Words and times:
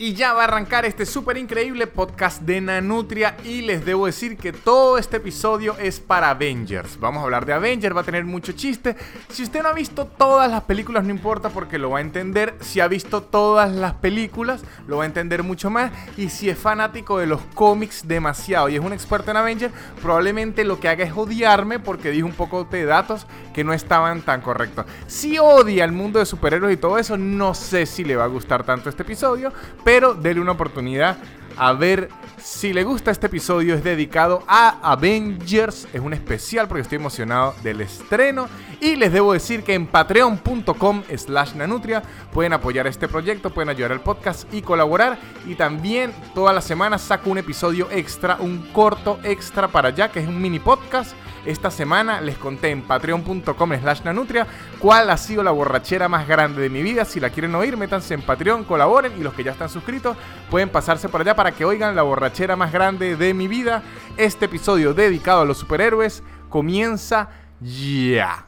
Y 0.00 0.14
ya 0.14 0.32
va 0.32 0.42
a 0.42 0.44
arrancar 0.44 0.84
este 0.84 1.04
súper 1.04 1.38
increíble 1.38 1.88
podcast 1.88 2.42
de 2.42 2.60
Nanutria 2.60 3.36
y 3.42 3.62
les 3.62 3.84
debo 3.84 4.06
decir 4.06 4.36
que 4.36 4.52
todo 4.52 4.96
este 4.96 5.16
episodio 5.16 5.76
es 5.76 5.98
para 5.98 6.30
Avengers. 6.30 7.00
Vamos 7.00 7.20
a 7.20 7.24
hablar 7.24 7.44
de 7.44 7.52
Avengers, 7.52 7.96
va 7.96 8.02
a 8.02 8.04
tener 8.04 8.24
mucho 8.24 8.52
chiste. 8.52 8.94
Si 9.28 9.42
usted 9.42 9.60
no 9.60 9.70
ha 9.70 9.72
visto 9.72 10.04
todas 10.06 10.48
las 10.48 10.62
películas 10.62 11.02
no 11.02 11.10
importa 11.10 11.48
porque 11.48 11.78
lo 11.78 11.90
va 11.90 11.98
a 11.98 12.02
entender. 12.02 12.54
Si 12.60 12.78
ha 12.78 12.86
visto 12.86 13.24
todas 13.24 13.72
las 13.72 13.94
películas 13.94 14.62
lo 14.86 14.98
va 14.98 15.02
a 15.02 15.06
entender 15.06 15.42
mucho 15.42 15.68
más. 15.68 15.90
Y 16.16 16.28
si 16.28 16.48
es 16.48 16.56
fanático 16.56 17.18
de 17.18 17.26
los 17.26 17.40
cómics 17.56 18.06
demasiado 18.06 18.68
y 18.68 18.76
es 18.76 18.80
un 18.80 18.92
experto 18.92 19.32
en 19.32 19.38
Avengers, 19.38 19.74
probablemente 20.00 20.62
lo 20.62 20.78
que 20.78 20.88
haga 20.88 21.02
es 21.02 21.12
odiarme 21.16 21.80
porque 21.80 22.12
dije 22.12 22.22
un 22.22 22.34
poco 22.34 22.62
de 22.62 22.84
datos 22.84 23.26
que 23.52 23.64
no 23.64 23.72
estaban 23.72 24.22
tan 24.22 24.42
correctos. 24.42 24.86
Si 25.08 25.40
odia 25.40 25.84
el 25.84 25.90
mundo 25.90 26.20
de 26.20 26.26
superhéroes 26.26 26.74
y 26.74 26.76
todo 26.76 26.98
eso, 26.98 27.16
no 27.16 27.52
sé 27.52 27.84
si 27.84 28.04
le 28.04 28.14
va 28.14 28.22
a 28.22 28.28
gustar 28.28 28.62
tanto 28.62 28.88
este 28.88 29.02
episodio 29.02 29.52
pero 29.88 30.12
dele 30.12 30.38
una 30.38 30.52
oportunidad 30.52 31.16
a 31.56 31.72
ver 31.72 32.10
si 32.40 32.72
le 32.72 32.84
gusta 32.84 33.10
este 33.10 33.26
episodio. 33.26 33.74
Es 33.74 33.84
dedicado 33.84 34.42
a 34.46 34.78
Avengers. 34.92 35.88
Es 35.92 36.00
un 36.00 36.12
especial 36.12 36.68
porque 36.68 36.82
estoy 36.82 36.96
emocionado 36.96 37.54
del 37.62 37.80
estreno. 37.80 38.48
Y 38.80 38.96
les 38.96 39.12
debo 39.12 39.32
decir 39.32 39.62
que 39.62 39.74
en 39.74 39.86
patreon.com 39.86 41.02
slash 41.16 41.54
nanutria 41.54 42.02
pueden 42.32 42.52
apoyar 42.52 42.86
este 42.86 43.08
proyecto, 43.08 43.50
pueden 43.50 43.68
ayudar 43.68 43.92
al 43.92 44.00
podcast 44.00 44.52
y 44.52 44.62
colaborar. 44.62 45.18
Y 45.46 45.54
también 45.54 46.12
toda 46.34 46.52
la 46.52 46.60
semana 46.60 46.98
saco 46.98 47.30
un 47.30 47.38
episodio 47.38 47.88
extra, 47.90 48.36
un 48.40 48.68
corto 48.72 49.18
extra 49.22 49.68
para 49.68 49.88
allá, 49.88 50.10
que 50.10 50.20
es 50.20 50.28
un 50.28 50.40
mini 50.40 50.58
podcast 50.58 51.14
esta 51.48 51.70
semana 51.70 52.20
les 52.20 52.36
conté 52.36 52.70
en 52.70 52.82
patreon.com 52.82 53.72
slash 53.80 54.02
nanutria 54.04 54.46
cuál 54.78 55.08
ha 55.08 55.16
sido 55.16 55.42
la 55.42 55.50
borrachera 55.50 56.08
más 56.08 56.28
grande 56.28 56.60
de 56.60 56.68
mi 56.68 56.82
vida. 56.82 57.06
Si 57.06 57.20
la 57.20 57.30
quieren 57.30 57.54
oír, 57.54 57.76
métanse 57.76 58.12
en 58.12 58.20
Patreon, 58.20 58.64
colaboren 58.64 59.12
y 59.18 59.22
los 59.22 59.32
que 59.32 59.44
ya 59.44 59.52
están 59.52 59.70
suscritos 59.70 60.16
pueden 60.50 60.68
pasarse 60.68 61.08
por 61.08 61.22
allá 61.22 61.34
para 61.34 61.52
que 61.52 61.64
oigan 61.64 61.96
la 61.96 62.02
borrachera 62.02 62.27
más 62.56 62.72
grande 62.72 63.16
de 63.16 63.34
mi 63.34 63.48
vida. 63.48 63.82
Este 64.16 64.44
episodio 64.44 64.92
dedicado 64.92 65.42
a 65.42 65.44
los 65.44 65.58
superhéroes 65.58 66.22
comienza 66.48 67.30
ya. 67.60 68.46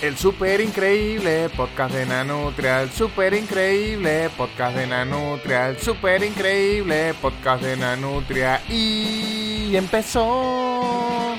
El 0.00 0.16
super 0.16 0.60
increíble 0.60 1.50
podcast 1.56 1.92
de 1.92 2.06
Nanutria, 2.06 2.82
el 2.82 2.90
super 2.90 3.34
increíble 3.34 4.30
podcast 4.36 4.76
de 4.76 4.86
Nanutria, 4.86 5.70
el 5.70 5.78
super 5.78 6.22
increíble 6.22 7.14
podcast 7.20 7.64
de 7.64 7.76
Nanutria 7.76 8.62
y 8.68 9.74
empezó. 9.74 11.34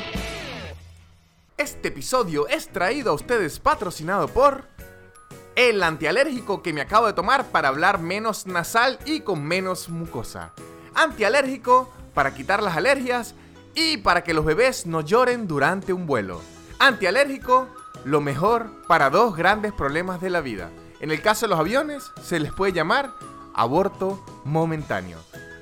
Este 1.57 1.87
episodio 1.87 2.47
es 2.49 2.67
traído 2.67 3.11
a 3.11 3.13
ustedes 3.13 3.59
patrocinado 3.59 4.27
por 4.27 4.67
el 5.59 5.83
antialérgico 5.83 6.61
que 6.61 6.71
me 6.71 6.79
acabo 6.79 7.07
de 7.07 7.11
tomar 7.11 7.47
para 7.47 7.67
hablar 7.67 7.99
menos 7.99 8.47
nasal 8.47 8.97
y 9.03 9.19
con 9.19 9.43
menos 9.43 9.89
mucosa. 9.89 10.53
Antialérgico 10.95 11.91
para 12.13 12.33
quitar 12.33 12.63
las 12.63 12.77
alergias 12.77 13.35
y 13.75 13.97
para 13.97 14.23
que 14.23 14.33
los 14.33 14.45
bebés 14.45 14.85
no 14.85 15.01
lloren 15.01 15.49
durante 15.49 15.91
un 15.91 16.07
vuelo. 16.07 16.39
Antialérgico 16.79 17.67
lo 18.05 18.21
mejor 18.21 18.71
para 18.87 19.09
dos 19.09 19.35
grandes 19.35 19.73
problemas 19.73 20.21
de 20.21 20.29
la 20.29 20.39
vida. 20.39 20.69
En 21.01 21.11
el 21.11 21.21
caso 21.21 21.45
de 21.45 21.49
los 21.49 21.59
aviones, 21.59 22.09
se 22.23 22.39
les 22.39 22.53
puede 22.53 22.71
llamar 22.71 23.11
aborto 23.53 24.23
momentáneo. 24.45 25.17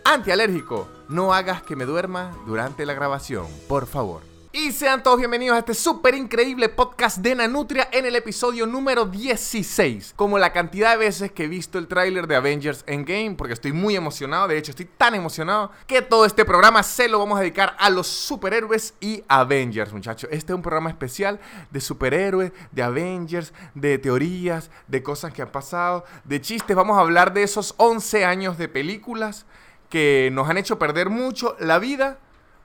Antialérgico, 0.06 0.88
no 1.09 1.34
hagas 1.34 1.64
que 1.64 1.75
me 1.75 1.86
duerma 1.86 2.38
durante 2.45 2.86
la 2.86 2.94
grabación, 2.94 3.48
por 3.68 3.88
favor. 3.88 4.22
Y 4.59 4.72
sean 4.72 5.03
todos 5.03 5.19
bienvenidos 5.19 5.55
a 5.55 5.59
este 5.59 5.75
súper 5.75 6.16
increíble 6.16 6.67
podcast 6.67 7.19
de 7.19 7.36
Nanutria 7.36 7.89
en 7.91 8.08
el 8.08 8.16
episodio 8.16 8.66
número 8.66 9.05
16. 9.05 10.13
Como 10.16 10.39
la 10.39 10.52
cantidad 10.52 10.94
de 10.94 10.97
veces 10.97 11.31
que 11.31 11.44
he 11.44 11.47
visto 11.47 11.77
el 11.77 11.88
tráiler 11.88 12.25
de 12.25 12.38
Avengers 12.38 12.83
Endgame, 12.88 13.35
porque 13.38 13.53
estoy 13.53 13.72
muy 13.72 13.95
emocionado, 13.95 14.47
de 14.47 14.58
hecho 14.58 14.72
estoy 14.72 14.88
tan 14.88 15.13
emocionado, 15.13 15.69
que 15.85 16.02
todo 16.02 16.25
este 16.25 16.44
programa 16.44 16.81
se 16.81 17.08
lo 17.08 17.19
vamos 17.19 17.38
a 17.38 17.41
dedicar 17.41 17.75
a 17.78 17.91
los 17.91 18.08
superhéroes 18.08 18.95
y 19.00 19.23
Avengers, 19.28 19.94
muchachos. 19.94 20.28
Este 20.33 20.53
es 20.53 20.55
un 20.55 20.63
programa 20.63 20.89
especial 20.89 21.39
de 21.69 21.79
superhéroes, 21.79 22.51
de 22.72 22.81
Avengers, 22.81 23.53
de 23.75 24.00
teorías, 24.00 24.72
de 24.88 25.03
cosas 25.03 25.34
que 25.34 25.44
han 25.44 25.51
pasado, 25.51 26.03
de 26.24 26.41
chistes. 26.41 26.75
Vamos 26.75 26.97
a 26.97 27.01
hablar 27.01 27.31
de 27.31 27.44
esos 27.44 27.75
11 27.78 28.25
años 28.25 28.57
de 28.57 28.68
películas 28.68 29.45
que 29.88 30.31
nos 30.34 30.50
han 30.50 30.57
hecho 30.57 30.79
perder 30.79 31.12
mucho 31.12 31.56
la 31.59 31.78
vida 31.78 32.18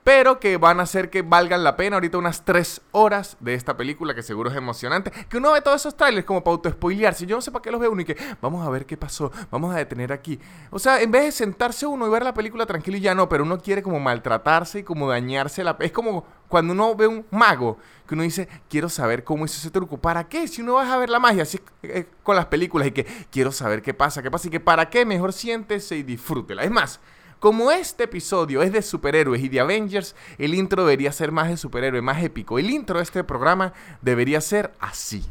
pero 0.05 0.41
que 0.41 0.57
van 0.57 0.81
a 0.81 0.83
hacer 0.83 1.11
que 1.11 1.23
valgan 1.23 1.63
la 1.63 1.77
pena 1.77 1.97
ahorita 1.97 2.19
unas 2.19 2.45
3 2.45 2.81
horas 2.93 3.37
de 3.41 3.55
esta 3.55 3.77
película 3.77 4.15
que 4.15 4.23
seguro 4.23 4.51
es 4.51 4.57
emocionante. 4.57 5.13
Que 5.29 5.37
uno 5.37 5.53
ve 5.53 5.61
todos 5.61 5.81
esos 5.81 5.97
trailers 5.97 6.27
como 6.27 6.43
para 6.43 6.55
auto-spoilearse. 6.55 7.27
Yo 7.27 7.37
no 7.37 7.43
sé 7.43 7.53
para 7.53 7.63
qué 7.63 7.71
los 7.71 7.81
veo 7.81 7.93
uno 7.93 8.03
y 8.03 8.05
que 8.05 8.17
vamos 8.41 8.67
a 8.67 8.71
ver 8.71 8.85
qué 8.85 8.97
pasó, 8.97 9.31
vamos 9.51 9.75
a 9.75 9.79
detener 9.79 10.13
aquí. 10.13 10.41
O 10.71 10.79
sea, 10.79 11.01
en 11.01 11.11
vez 11.11 11.25
de 11.25 11.33
sentarse 11.33 11.87
uno 11.87 12.07
y 12.07 12.11
ver 12.11 12.25
la 12.25 12.35
película 12.35 12.67
tranquilo 12.67 12.97
y 12.97 13.01
ya 13.01 13.15
no, 13.15 13.29
pero 13.29 13.45
uno 13.45 13.59
quiere 13.59 13.83
como 13.83 14.01
maltratarse 14.01 14.81
y 14.81 14.83
como 14.83 15.09
dañarse 15.09 15.63
la... 15.63 15.77
Es 15.79 15.93
como 15.93 16.25
cuando 16.49 16.73
uno 16.73 16.95
ve 16.95 17.07
un 17.07 17.25
mago 17.31 17.79
que 18.07 18.15
uno 18.15 18.25
dice, 18.25 18.49
quiero 18.69 18.89
saber 18.89 19.25
cómo 19.25 19.45
hizo 19.45 19.57
ese 19.59 19.71
truco. 19.71 19.97
¿Para 19.97 20.29
qué? 20.29 20.49
Si 20.49 20.61
uno 20.63 20.75
va 20.75 20.93
a 20.93 20.99
ver 20.99 21.09
la 21.09 21.19
magia, 21.19 21.45
así 21.45 21.61
eh, 21.83 22.07
con 22.23 22.37
las 22.37 22.47
películas 22.47 22.89
y 22.89 22.91
que 22.91 23.07
quiero 23.31 23.53
saber 23.53 23.81
qué 23.81 23.95
pasa, 23.95 24.23
qué 24.23 24.31
pasa 24.31 24.49
y 24.49 24.51
que 24.51 24.61
para 24.61 24.91
qué, 24.91 25.07
mejor 25.07 25.33
siéntese 25.33 25.97
y 25.97 26.03
disfrútela. 26.03 26.63
Es 26.65 26.71
más, 26.71 27.01
como 27.43 27.71
este 27.73 28.05
episodio 28.05 28.63
es 28.63 28.73
de 28.73 28.83
superhéroes 28.83 29.43
y 29.43 29.49
de 29.49 29.59
Avengers, 29.59 30.15
el 30.39 30.55
intro 30.55 30.85
debería 30.85 31.11
ser 31.11 31.33
más 31.33 31.49
de 31.49 31.57
superhéroe, 31.57 32.01
más 32.01 32.23
épico. 32.23 32.57
El 32.57 32.71
intro 32.71 32.99
de 32.99 33.03
este 33.03 33.25
programa 33.25 33.73
debería 34.01 34.41
ser 34.41 34.71
así. 34.79 35.25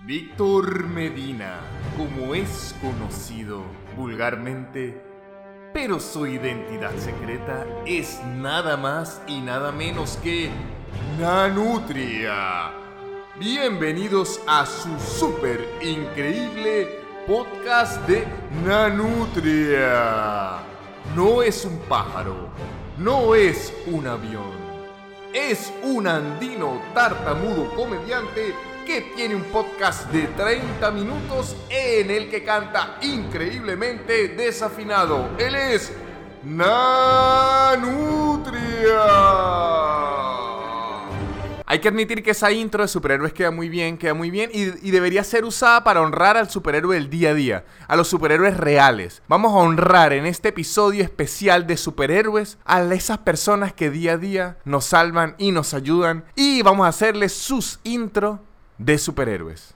Víctor 0.00 0.88
Medina, 0.88 1.60
como 1.96 2.34
es 2.34 2.74
conocido 2.80 3.62
vulgarmente, 3.96 5.00
pero 5.72 6.00
su 6.00 6.26
identidad 6.26 6.90
secreta 6.98 7.64
es 7.86 8.20
nada 8.24 8.76
más 8.76 9.22
y 9.28 9.40
nada 9.40 9.70
menos 9.70 10.16
que 10.16 10.50
Nanutria. 11.16 12.72
Bienvenidos 13.38 14.40
a 14.48 14.66
su 14.66 14.98
super 14.98 15.64
increíble 15.80 16.88
podcast 17.28 18.04
de 18.08 18.26
Nanutria 18.64 20.71
no 21.14 21.42
es 21.42 21.64
un 21.64 21.78
pájaro, 21.80 22.48
no 22.98 23.34
es 23.34 23.72
un 23.86 24.06
avión. 24.06 24.62
Es 25.32 25.72
un 25.82 26.06
andino 26.06 26.80
tartamudo 26.94 27.74
comediante 27.74 28.54
que 28.86 29.12
tiene 29.14 29.34
un 29.34 29.44
podcast 29.44 30.10
de 30.10 30.26
30 30.28 30.90
minutos 30.90 31.56
en 31.70 32.10
el 32.10 32.28
que 32.30 32.44
canta 32.44 32.98
increíblemente 33.02 34.28
desafinado. 34.28 35.30
Él 35.38 35.54
es 35.54 35.92
Nanutria. 36.44 37.72
Hay 41.72 41.78
que 41.78 41.88
admitir 41.88 42.22
que 42.22 42.32
esa 42.32 42.52
intro 42.52 42.82
de 42.82 42.88
superhéroes 42.88 43.32
queda 43.32 43.50
muy 43.50 43.70
bien, 43.70 43.96
queda 43.96 44.12
muy 44.12 44.30
bien 44.30 44.50
y, 44.52 44.90
debería 44.90 45.24
ser 45.24 45.46
usada 45.46 45.82
para 45.82 46.02
honrar 46.02 46.36
al 46.36 46.50
superhéroe 46.50 46.96
del 46.96 47.08
día 47.08 47.30
a 47.30 47.34
día, 47.34 47.64
a 47.88 47.96
los 47.96 48.08
superhéroes 48.08 48.58
reales. 48.58 49.22
Vamos 49.26 49.52
a 49.52 49.56
honrar 49.56 50.12
en 50.12 50.26
este 50.26 50.50
episodio 50.50 51.02
especial 51.02 51.66
de 51.66 51.78
superhéroes 51.78 52.58
a 52.66 52.82
esas 52.92 53.16
personas 53.16 53.72
que 53.72 53.88
día 53.88 54.12
a 54.12 54.16
día 54.18 54.58
nos 54.66 54.84
salvan 54.84 55.34
y 55.38 55.50
nos 55.50 55.72
ayudan 55.72 56.26
y 56.34 56.60
vamos 56.60 56.84
a 56.84 56.90
hacerles 56.90 57.32
sus 57.32 57.80
intro 57.84 58.40
de 58.76 58.98
superhéroes. 58.98 59.72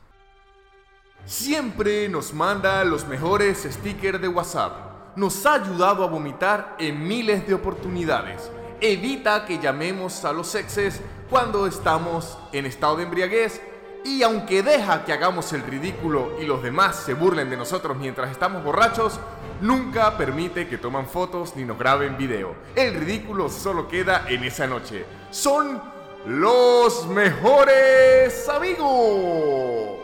Siempre 1.25 2.11
nos 2.11 2.35
manda 2.35 2.85
los 2.85 3.09
mejores 3.09 3.67
stickers 3.71 4.21
de 4.21 4.29
WhatsApp. 4.29 5.17
Nos 5.17 5.47
ha 5.47 5.55
ayudado 5.55 6.05
a 6.05 6.09
vomitar 6.09 6.77
en 6.79 7.09
miles 7.09 7.47
de 7.47 7.55
oportunidades. 7.55 8.51
Evita 8.81 9.47
que 9.47 9.59
llamemos 9.59 10.25
a 10.25 10.33
los 10.33 10.55
exes 10.55 11.01
cuando 11.31 11.67
estamos 11.67 12.37
en 12.53 12.67
estado 12.67 12.97
de 12.97 13.05
embriaguez 13.05 13.61
y 14.05 14.23
aunque 14.23 14.63
deja 14.63 15.05
que 15.05 15.13
hagamos 15.13 15.53
el 15.53 15.63
ridículo 15.63 16.41
y 16.41 16.45
los 16.45 16.63
demás 16.63 16.97
se 17.05 17.15
burlen 17.15 17.51
de 17.51 17.57
nosotros 17.57 17.97
mientras 17.97 18.31
estamos 18.31 18.63
borrachos, 18.63 19.19
nunca 19.61 20.17
permite 20.17 20.69
que 20.69 20.79
toman 20.79 21.09
fotos 21.09 21.57
ni 21.57 21.65
nos 21.65 21.79
graben 21.79 22.17
video. 22.17 22.55
El 22.77 22.95
ridículo 22.95 23.49
solo 23.49 23.89
queda 23.89 24.27
en 24.29 24.45
esa 24.45 24.67
noche. 24.67 25.05
Son 25.31 25.81
los 26.27 27.07
mejores 27.09 28.49
amigos. 28.49 29.99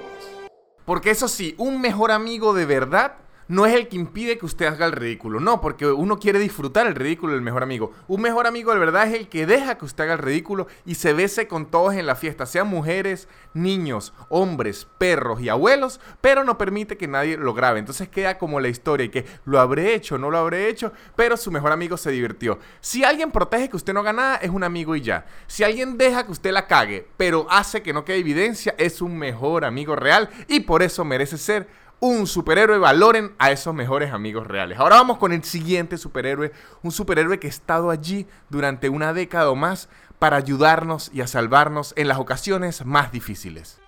Porque 0.85 1.11
eso 1.11 1.29
sí, 1.29 1.55
un 1.59 1.81
mejor 1.81 2.11
amigo 2.11 2.55
de 2.55 2.67
verdad 2.67 3.17
no 3.53 3.67
es 3.67 3.75
el 3.75 3.87
que 3.87 3.97
impide 3.97 4.39
que 4.39 4.47
usted 4.47 4.65
haga 4.65 4.87
el 4.87 4.93
ridículo. 4.93 5.39
No, 5.39 5.61
porque 5.61 5.85
uno 5.87 6.19
quiere 6.19 6.39
disfrutar 6.39 6.87
el 6.87 6.95
ridículo 6.95 7.35
del 7.35 7.43
mejor 7.43 7.63
amigo. 7.63 7.93
Un 8.09 8.23
mejor 8.23 8.47
amigo 8.47 8.73
de 8.73 8.79
verdad 8.79 9.07
es 9.07 9.13
el 9.13 9.29
que 9.29 9.45
deja 9.45 9.77
que 9.77 9.85
usted 9.85 10.05
haga 10.05 10.15
el 10.15 10.21
ridículo 10.21 10.69
y 10.87 10.95
se 10.95 11.13
bese 11.13 11.47
con 11.49 11.67
todos 11.67 11.93
en 11.93 12.07
la 12.07 12.17
fiesta, 12.17 12.47
sean 12.47 12.69
mujeres, 12.69 13.29
niños, 13.53 14.15
hombres, 14.31 14.87
perros 14.97 15.43
y 15.43 15.51
abuelos, 15.51 16.01
pero 16.23 16.45
no 16.45 16.57
permite 16.57 16.97
que 16.97 17.07
nadie 17.07 17.37
lo 17.37 17.53
grabe. 17.53 17.79
Entonces 17.79 18.09
queda 18.09 18.39
como 18.39 18.59
la 18.59 18.69
historia 18.69 19.05
y 19.05 19.11
que 19.11 19.27
lo 19.45 19.61
habré 19.61 19.93
hecho, 19.93 20.17
no 20.17 20.31
lo 20.31 20.39
habré 20.39 20.71
hecho, 20.71 20.95
pero 21.15 21.37
su 21.37 21.51
mejor 21.51 21.73
amigo 21.73 21.99
se 21.99 22.11
divirtió. 22.11 22.59
Si 22.81 23.05
alguien 23.05 23.31
protege 23.33 23.69
que 23.69 23.77
usted 23.77 23.93
no 23.93 24.01
haga 24.01 24.15
nada, 24.15 24.37
es 24.37 24.49
un 24.49 24.65
amigo 24.65 24.97
y 24.97 25.03
ya. 25.03 25.27
Si 25.47 25.63
alguien 25.63 25.99
deja 25.99 26.25
que 26.25 26.33
usted 26.33 26.53
la 26.53 26.67
cague, 26.67 27.07
pero 27.19 27.47
hace 27.51 27.83
que 27.83 27.93
no 27.93 28.07
quede 28.07 28.17
evidencia, 28.17 28.75
es 28.79 29.03
un 29.03 29.19
mejor 29.19 29.67
amigo 29.67 29.95
real 29.95 30.31
y 30.49 30.61
por 30.61 30.83
eso 30.83 31.05
merece 31.05 31.37
ser 31.37 31.82
un 32.03 32.27
superhéroe, 32.27 32.79
valoren 32.79 33.33
a 33.39 33.53
esos 33.53 33.73
mejores 33.73 34.13
amigos 34.13 34.45
reales. 34.45 34.77
Ahora 34.81 34.97
vamos 34.97 35.19
con 35.19 35.33
el 35.33 35.45
siguiente 35.45 35.97
superhéroe, 35.97 36.51
un 36.83 36.91
superhéroe 36.91 37.39
que 37.39 37.47
ha 37.47 37.51
estado 37.51 37.91
allí 37.91 38.27
durante 38.51 38.89
una 38.89 39.13
década 39.13 39.51
o 39.51 39.55
más 39.55 39.89
para 40.19 40.37
ayudarnos 40.37 41.13
y 41.15 41.21
a 41.21 41.29
salvarnos 41.29 41.95
en 41.97 42.09
las 42.09 42.19
ocasiones 42.19 42.85
más 42.85 43.13
difíciles. 43.13 43.79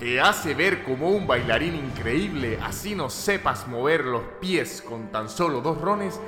Te 0.00 0.20
hace 0.20 0.54
ver 0.54 0.82
como 0.82 1.10
un 1.10 1.28
bailarín 1.28 1.76
increíble, 1.76 2.58
así 2.60 2.96
no 2.96 3.08
sepas 3.08 3.68
mover 3.68 4.04
los 4.04 4.24
pies 4.40 4.82
con 4.82 5.12
tan 5.12 5.28
solo 5.28 5.60
dos 5.60 5.80
rones, 5.80 6.18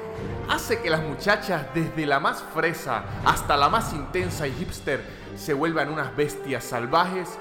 hace 0.49 0.81
que 0.81 0.91
las 0.91 1.03
muchachas, 1.03 1.67
desde 1.75 2.07
la 2.07 2.21
más 2.21 2.45
fresa 2.55 3.05
hasta 3.25 3.57
la 3.57 3.69
más 3.69 3.93
intensa 3.93 4.47
y 4.47 4.53
hipster, 4.53 5.05
se 5.35 5.55
vuelvan 5.55 5.93
unas 5.93 6.15
bestias 6.15 6.63
salvajes 6.63 7.37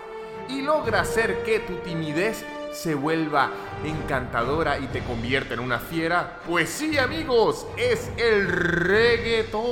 y 0.49 0.63
logra 0.63 1.01
hacer 1.01 1.43
que 1.43 1.59
tu 1.59 1.75
timidez 1.77 2.43
se 2.75 2.93
vuelva 2.93 3.49
encantadora 3.83 4.77
y 4.79 4.87
te 4.87 5.01
convierta 5.03 5.53
en 5.53 5.61
una 5.61 5.79
fiera? 5.79 6.39
Pues 6.45 6.69
sí, 6.69 6.97
amigos, 6.97 7.65
es 7.77 8.11
el 8.17 8.47
reggaetón. 8.47 9.65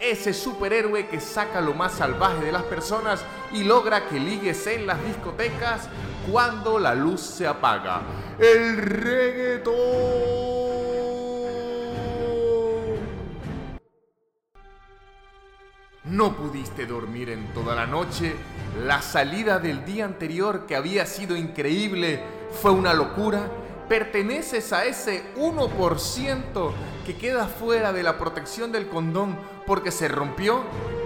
Ese 0.00 0.32
superhéroe 0.32 1.08
que 1.08 1.20
saca 1.20 1.60
lo 1.60 1.74
más 1.74 1.92
salvaje 1.92 2.44
de 2.44 2.52
las 2.52 2.62
personas 2.64 3.24
y 3.52 3.64
logra 3.64 4.08
que 4.08 4.20
ligues 4.20 4.66
en 4.66 4.86
las 4.86 5.04
discotecas 5.04 5.88
cuando 6.30 6.78
la 6.78 6.94
luz 6.94 7.20
se 7.20 7.46
apaga. 7.46 8.02
El 8.38 8.76
reggaetón. 8.76 9.74
No 16.04 16.36
pudiste 16.36 16.84
dormir 16.84 17.30
en 17.30 17.46
toda 17.54 17.74
la 17.74 17.86
noche. 17.86 18.36
La 18.84 19.00
salida 19.00 19.58
del 19.58 19.86
día 19.86 20.04
anterior, 20.04 20.66
que 20.66 20.76
había 20.76 21.06
sido 21.06 21.34
increíble, 21.34 22.20
fue 22.60 22.72
una 22.72 22.92
locura. 22.92 23.48
Perteneces 23.88 24.74
a 24.74 24.84
ese 24.84 25.24
1% 25.36 26.72
que 27.06 27.16
queda 27.16 27.46
fuera 27.46 27.94
de 27.94 28.02
la 28.02 28.18
protección 28.18 28.70
del 28.70 28.88
condón 28.88 29.34
porque 29.66 29.90
se 29.90 30.08
rompió. 30.08 30.60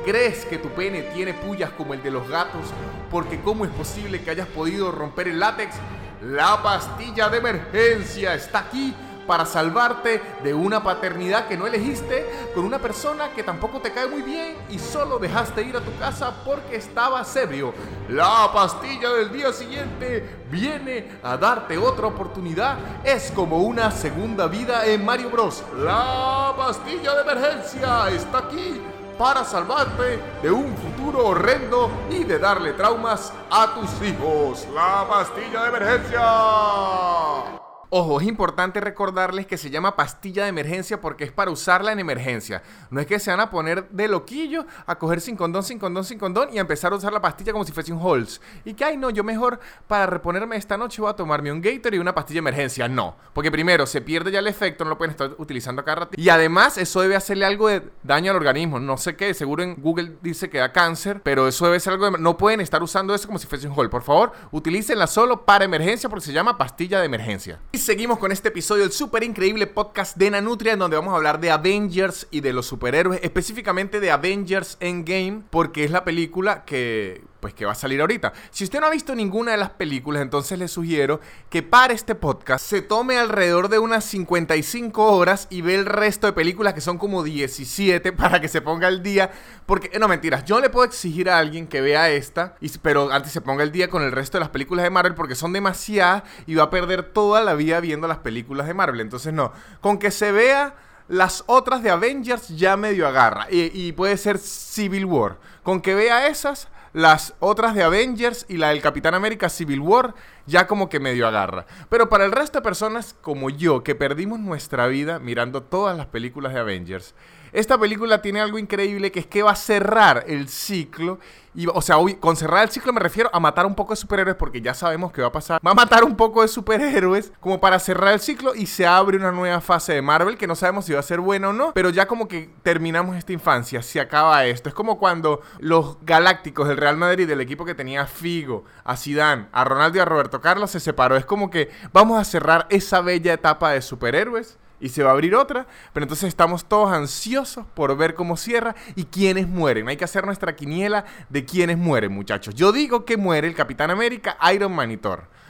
¿Crees 0.04 0.44
que 0.44 0.58
tu 0.58 0.68
pene 0.70 1.02
tiene 1.02 1.32
pullas 1.32 1.70
como 1.70 1.94
el 1.94 2.02
de 2.02 2.10
los 2.10 2.28
gatos? 2.28 2.66
Porque 3.08 3.40
¿cómo 3.40 3.64
es 3.64 3.70
posible 3.70 4.22
que 4.22 4.32
hayas 4.32 4.48
podido 4.48 4.90
romper 4.90 5.28
el 5.28 5.38
látex? 5.38 5.76
La 6.22 6.60
pastilla 6.60 7.28
de 7.28 7.38
emergencia 7.38 8.34
está 8.34 8.58
aquí 8.60 8.96
para 9.28 9.44
salvarte 9.44 10.22
de 10.42 10.54
una 10.54 10.82
paternidad 10.82 11.46
que 11.46 11.56
no 11.56 11.66
elegiste 11.66 12.48
con 12.54 12.64
una 12.64 12.78
persona 12.78 13.30
que 13.36 13.42
tampoco 13.42 13.80
te 13.80 13.92
cae 13.92 14.08
muy 14.08 14.22
bien 14.22 14.56
y 14.70 14.78
solo 14.78 15.18
dejaste 15.18 15.62
ir 15.62 15.76
a 15.76 15.80
tu 15.80 15.94
casa 15.98 16.32
porque 16.44 16.76
estaba 16.76 17.22
ebrio. 17.34 17.74
La 18.08 18.50
pastilla 18.52 19.10
del 19.10 19.30
día 19.30 19.52
siguiente 19.52 20.44
viene 20.50 21.18
a 21.22 21.36
darte 21.36 21.76
otra 21.76 22.06
oportunidad. 22.06 22.78
Es 23.04 23.30
como 23.30 23.58
una 23.58 23.90
segunda 23.90 24.46
vida 24.46 24.86
en 24.86 25.04
Mario 25.04 25.28
Bros. 25.28 25.62
La 25.76 26.54
pastilla 26.56 27.14
de 27.14 27.20
emergencia 27.20 28.08
está 28.08 28.38
aquí 28.38 28.80
para 29.18 29.44
salvarte 29.44 30.18
de 30.42 30.50
un 30.50 30.74
futuro 30.76 31.26
horrendo 31.26 31.90
y 32.08 32.24
de 32.24 32.38
darle 32.38 32.72
traumas 32.72 33.32
a 33.50 33.74
tus 33.74 34.08
hijos. 34.08 34.66
La 34.72 35.06
pastilla 35.06 35.64
de 35.64 35.68
emergencia. 35.68 37.67
Ojo, 37.90 38.20
es 38.20 38.26
importante 38.26 38.82
recordarles 38.82 39.46
que 39.46 39.56
se 39.56 39.70
llama 39.70 39.96
pastilla 39.96 40.42
de 40.42 40.50
emergencia 40.50 41.00
porque 41.00 41.24
es 41.24 41.32
para 41.32 41.50
usarla 41.50 41.90
en 41.90 41.98
emergencia. 41.98 42.62
No 42.90 43.00
es 43.00 43.06
que 43.06 43.18
se 43.18 43.30
van 43.30 43.40
a 43.40 43.50
poner 43.50 43.88
de 43.88 44.08
loquillo 44.08 44.66
a 44.84 44.98
coger 44.98 45.22
sin 45.22 45.36
condón, 45.36 45.62
sin 45.62 45.78
condón, 45.78 46.04
sin 46.04 46.18
condón 46.18 46.50
y 46.52 46.58
a 46.58 46.60
empezar 46.60 46.92
a 46.92 46.96
usar 46.96 47.14
la 47.14 47.22
pastilla 47.22 47.52
como 47.52 47.64
si 47.64 47.72
fuese 47.72 47.90
un 47.90 48.06
Halls. 48.06 48.42
Y 48.66 48.74
que, 48.74 48.84
ay, 48.84 48.98
no, 48.98 49.08
yo 49.08 49.24
mejor 49.24 49.58
para 49.86 50.04
reponerme 50.04 50.56
esta 50.56 50.76
noche 50.76 51.00
voy 51.00 51.10
a 51.10 51.14
tomarme 51.14 51.50
un 51.50 51.62
Gator 51.62 51.94
y 51.94 51.98
una 51.98 52.14
pastilla 52.14 52.34
de 52.34 52.50
emergencia. 52.50 52.88
No, 52.88 53.16
porque 53.32 53.50
primero 53.50 53.86
se 53.86 54.02
pierde 54.02 54.30
ya 54.30 54.40
el 54.40 54.48
efecto, 54.48 54.84
no 54.84 54.90
lo 54.90 54.98
pueden 54.98 55.12
estar 55.12 55.34
utilizando 55.38 55.82
cada 55.82 55.94
rato. 55.94 56.10
Y 56.14 56.28
además, 56.28 56.76
eso 56.76 57.00
debe 57.00 57.16
hacerle 57.16 57.46
algo 57.46 57.68
de 57.68 57.88
daño 58.02 58.32
al 58.32 58.36
organismo. 58.36 58.78
No 58.78 58.98
sé 58.98 59.16
qué, 59.16 59.32
seguro 59.32 59.62
en 59.62 59.76
Google 59.76 60.18
dice 60.20 60.50
que 60.50 60.58
da 60.58 60.72
cáncer, 60.72 61.22
pero 61.22 61.48
eso 61.48 61.64
debe 61.64 61.80
ser 61.80 61.94
algo 61.94 62.10
de. 62.10 62.18
No 62.18 62.36
pueden 62.36 62.60
estar 62.60 62.82
usando 62.82 63.14
eso 63.14 63.26
como 63.26 63.38
si 63.38 63.46
fuese 63.46 63.66
un 63.66 63.72
Hall. 63.74 63.88
Por 63.88 64.02
favor, 64.02 64.32
utilícenla 64.50 65.06
solo 65.06 65.46
para 65.46 65.64
emergencia 65.64 66.10
porque 66.10 66.26
se 66.26 66.34
llama 66.34 66.58
pastilla 66.58 67.00
de 67.00 67.06
emergencia 67.06 67.58
seguimos 67.78 68.18
con 68.18 68.32
este 68.32 68.48
episodio 68.48 68.82
del 68.82 68.92
súper 68.92 69.22
increíble 69.22 69.66
podcast 69.66 70.16
de 70.16 70.30
Nanutria 70.30 70.72
en 70.72 70.78
donde 70.78 70.96
vamos 70.96 71.12
a 71.12 71.16
hablar 71.16 71.40
de 71.40 71.50
Avengers 71.50 72.26
y 72.30 72.40
de 72.40 72.52
los 72.52 72.66
superhéroes, 72.66 73.20
específicamente 73.22 74.00
de 74.00 74.10
Avengers 74.10 74.76
Endgame, 74.80 75.42
porque 75.50 75.84
es 75.84 75.90
la 75.90 76.04
película 76.04 76.64
que 76.64 77.22
pues 77.40 77.54
que 77.54 77.64
va 77.64 77.72
a 77.72 77.76
salir 77.76 78.00
ahorita. 78.00 78.32
Si 78.50 78.64
usted 78.64 78.80
no 78.80 78.86
ha 78.86 78.90
visto 78.90 79.14
ninguna 79.14 79.52
de 79.52 79.58
las 79.58 79.70
películas, 79.70 80.22
entonces 80.22 80.58
le 80.58 80.68
sugiero 80.68 81.20
que 81.50 81.62
para 81.62 81.94
este 81.94 82.14
podcast 82.14 82.64
se 82.64 82.82
tome 82.82 83.18
alrededor 83.18 83.68
de 83.68 83.78
unas 83.78 84.04
55 84.04 85.12
horas 85.12 85.46
y 85.50 85.62
ve 85.62 85.74
el 85.74 85.86
resto 85.86 86.26
de 86.26 86.32
películas 86.32 86.74
que 86.74 86.80
son 86.80 86.98
como 86.98 87.22
17 87.22 88.12
para 88.12 88.40
que 88.40 88.48
se 88.48 88.60
ponga 88.60 88.88
el 88.88 89.02
día. 89.02 89.30
Porque, 89.66 89.98
no 89.98 90.08
mentiras, 90.08 90.44
yo 90.44 90.60
le 90.60 90.70
puedo 90.70 90.86
exigir 90.86 91.30
a 91.30 91.38
alguien 91.38 91.66
que 91.66 91.80
vea 91.80 92.10
esta, 92.10 92.56
y, 92.60 92.70
pero 92.78 93.12
antes 93.12 93.32
se 93.32 93.40
ponga 93.40 93.62
el 93.62 93.72
día 93.72 93.88
con 93.88 94.02
el 94.02 94.12
resto 94.12 94.38
de 94.38 94.40
las 94.40 94.50
películas 94.50 94.82
de 94.84 94.90
Marvel 94.90 95.14
porque 95.14 95.34
son 95.34 95.52
demasiadas 95.52 96.22
y 96.46 96.54
va 96.54 96.64
a 96.64 96.70
perder 96.70 97.02
toda 97.02 97.42
la 97.42 97.54
vida 97.54 97.80
viendo 97.80 98.08
las 98.08 98.18
películas 98.18 98.66
de 98.66 98.74
Marvel. 98.74 99.00
Entonces 99.00 99.32
no, 99.32 99.52
con 99.80 99.98
que 99.98 100.10
se 100.10 100.32
vea 100.32 100.74
las 101.08 101.42
otras 101.46 101.82
de 101.82 101.90
Avengers 101.90 102.48
ya 102.48 102.76
medio 102.76 103.06
agarra. 103.06 103.46
Y, 103.50 103.70
y, 103.72 103.92
puede 103.92 104.16
ser 104.16 104.38
Civil 104.38 105.06
War. 105.06 105.38
Con 105.62 105.80
que 105.80 105.94
vea 105.94 106.28
esas, 106.28 106.68
las 106.92 107.34
otras 107.40 107.74
de 107.74 107.82
Avengers 107.82 108.46
y 108.48 108.56
la 108.56 108.68
del 108.68 108.80
Capitán 108.80 109.14
América 109.14 109.48
Civil 109.48 109.80
War 109.80 110.14
ya 110.46 110.66
como 110.66 110.88
que 110.88 111.00
medio 111.00 111.26
agarra. 111.26 111.66
Pero 111.88 112.08
para 112.08 112.24
el 112.24 112.32
resto 112.32 112.58
de 112.58 112.62
personas 112.62 113.14
como 113.20 113.50
yo, 113.50 113.82
que 113.82 113.94
perdimos 113.94 114.40
nuestra 114.40 114.86
vida 114.86 115.18
mirando 115.18 115.62
todas 115.62 115.96
las 115.96 116.06
películas 116.06 116.54
de 116.54 116.60
Avengers, 116.60 117.14
esta 117.52 117.78
película 117.78 118.22
tiene 118.22 118.40
algo 118.40 118.58
increíble 118.58 119.12
que 119.12 119.20
es 119.20 119.26
que 119.26 119.42
va 119.42 119.52
a 119.52 119.56
cerrar 119.56 120.24
el 120.26 120.48
ciclo. 120.48 121.18
Y, 121.54 121.66
o 121.66 121.80
sea, 121.82 121.96
con 122.20 122.36
cerrar 122.36 122.62
el 122.62 122.70
ciclo 122.70 122.92
me 122.92 123.00
refiero 123.00 123.30
a 123.32 123.40
matar 123.40 123.66
un 123.66 123.74
poco 123.74 123.92
de 123.92 123.96
superhéroes 123.96 124.36
porque 124.36 124.60
ya 124.60 124.74
sabemos 124.74 125.10
que 125.10 125.22
va 125.22 125.28
a 125.28 125.32
pasar. 125.32 125.60
Va 125.66 125.72
a 125.72 125.74
matar 125.74 126.04
un 126.04 126.14
poco 126.14 126.42
de 126.42 126.48
superhéroes 126.48 127.32
como 127.40 127.58
para 127.58 127.78
cerrar 127.80 128.12
el 128.12 128.20
ciclo 128.20 128.54
y 128.54 128.66
se 128.66 128.86
abre 128.86 129.16
una 129.16 129.32
nueva 129.32 129.60
fase 129.60 129.94
de 129.94 130.02
Marvel 130.02 130.36
que 130.36 130.46
no 130.46 130.54
sabemos 130.54 130.84
si 130.84 130.92
va 130.92 131.00
a 131.00 131.02
ser 131.02 131.20
buena 131.20 131.48
o 131.48 131.52
no. 131.52 131.72
Pero 131.72 131.90
ya 131.90 132.06
como 132.06 132.28
que 132.28 132.50
terminamos 132.62 133.16
esta 133.16 133.32
infancia, 133.32 133.82
se 133.82 133.98
acaba 133.98 134.44
esto. 134.46 134.68
Es 134.68 134.74
como 134.74 134.98
cuando 134.98 135.40
los 135.58 135.98
galácticos 136.02 136.68
del 136.68 136.76
Real 136.76 136.96
Madrid, 136.96 137.26
del 137.26 137.40
equipo 137.40 137.64
que 137.64 137.74
tenía 137.74 138.02
a 138.02 138.06
Figo, 138.06 138.64
a 138.84 138.96
Zidane, 138.96 139.46
a 139.50 139.64
Ronaldo 139.64 139.98
y 139.98 140.00
a 140.00 140.04
Roberto 140.04 140.40
Carlos 140.40 140.70
se 140.70 140.80
separó. 140.80 141.16
Es 141.16 141.24
como 141.24 141.50
que 141.50 141.70
vamos 141.92 142.20
a 142.20 142.24
cerrar 142.24 142.66
esa 142.70 143.00
bella 143.00 143.32
etapa 143.32 143.72
de 143.72 143.82
superhéroes 143.82 144.58
y 144.80 144.88
se 144.88 145.02
va 145.02 145.10
a 145.10 145.12
abrir 145.12 145.34
otra, 145.34 145.66
pero 145.92 146.04
entonces 146.04 146.28
estamos 146.28 146.64
todos 146.64 146.92
ansiosos 146.92 147.66
por 147.74 147.96
ver 147.96 148.14
cómo 148.14 148.36
cierra 148.36 148.74
y 148.96 149.04
quiénes 149.04 149.46
mueren. 149.48 149.88
Hay 149.88 149.96
que 149.96 150.04
hacer 150.04 150.26
nuestra 150.26 150.56
quiniela 150.56 151.04
de 151.28 151.44
quiénes 151.44 151.78
mueren, 151.78 152.12
muchachos. 152.12 152.54
Yo 152.54 152.72
digo 152.72 153.04
que 153.04 153.16
muere 153.16 153.46
el 153.46 153.54
Capitán 153.54 153.90
América, 153.90 154.36
Iron 154.52 154.72
Man. 154.72 154.88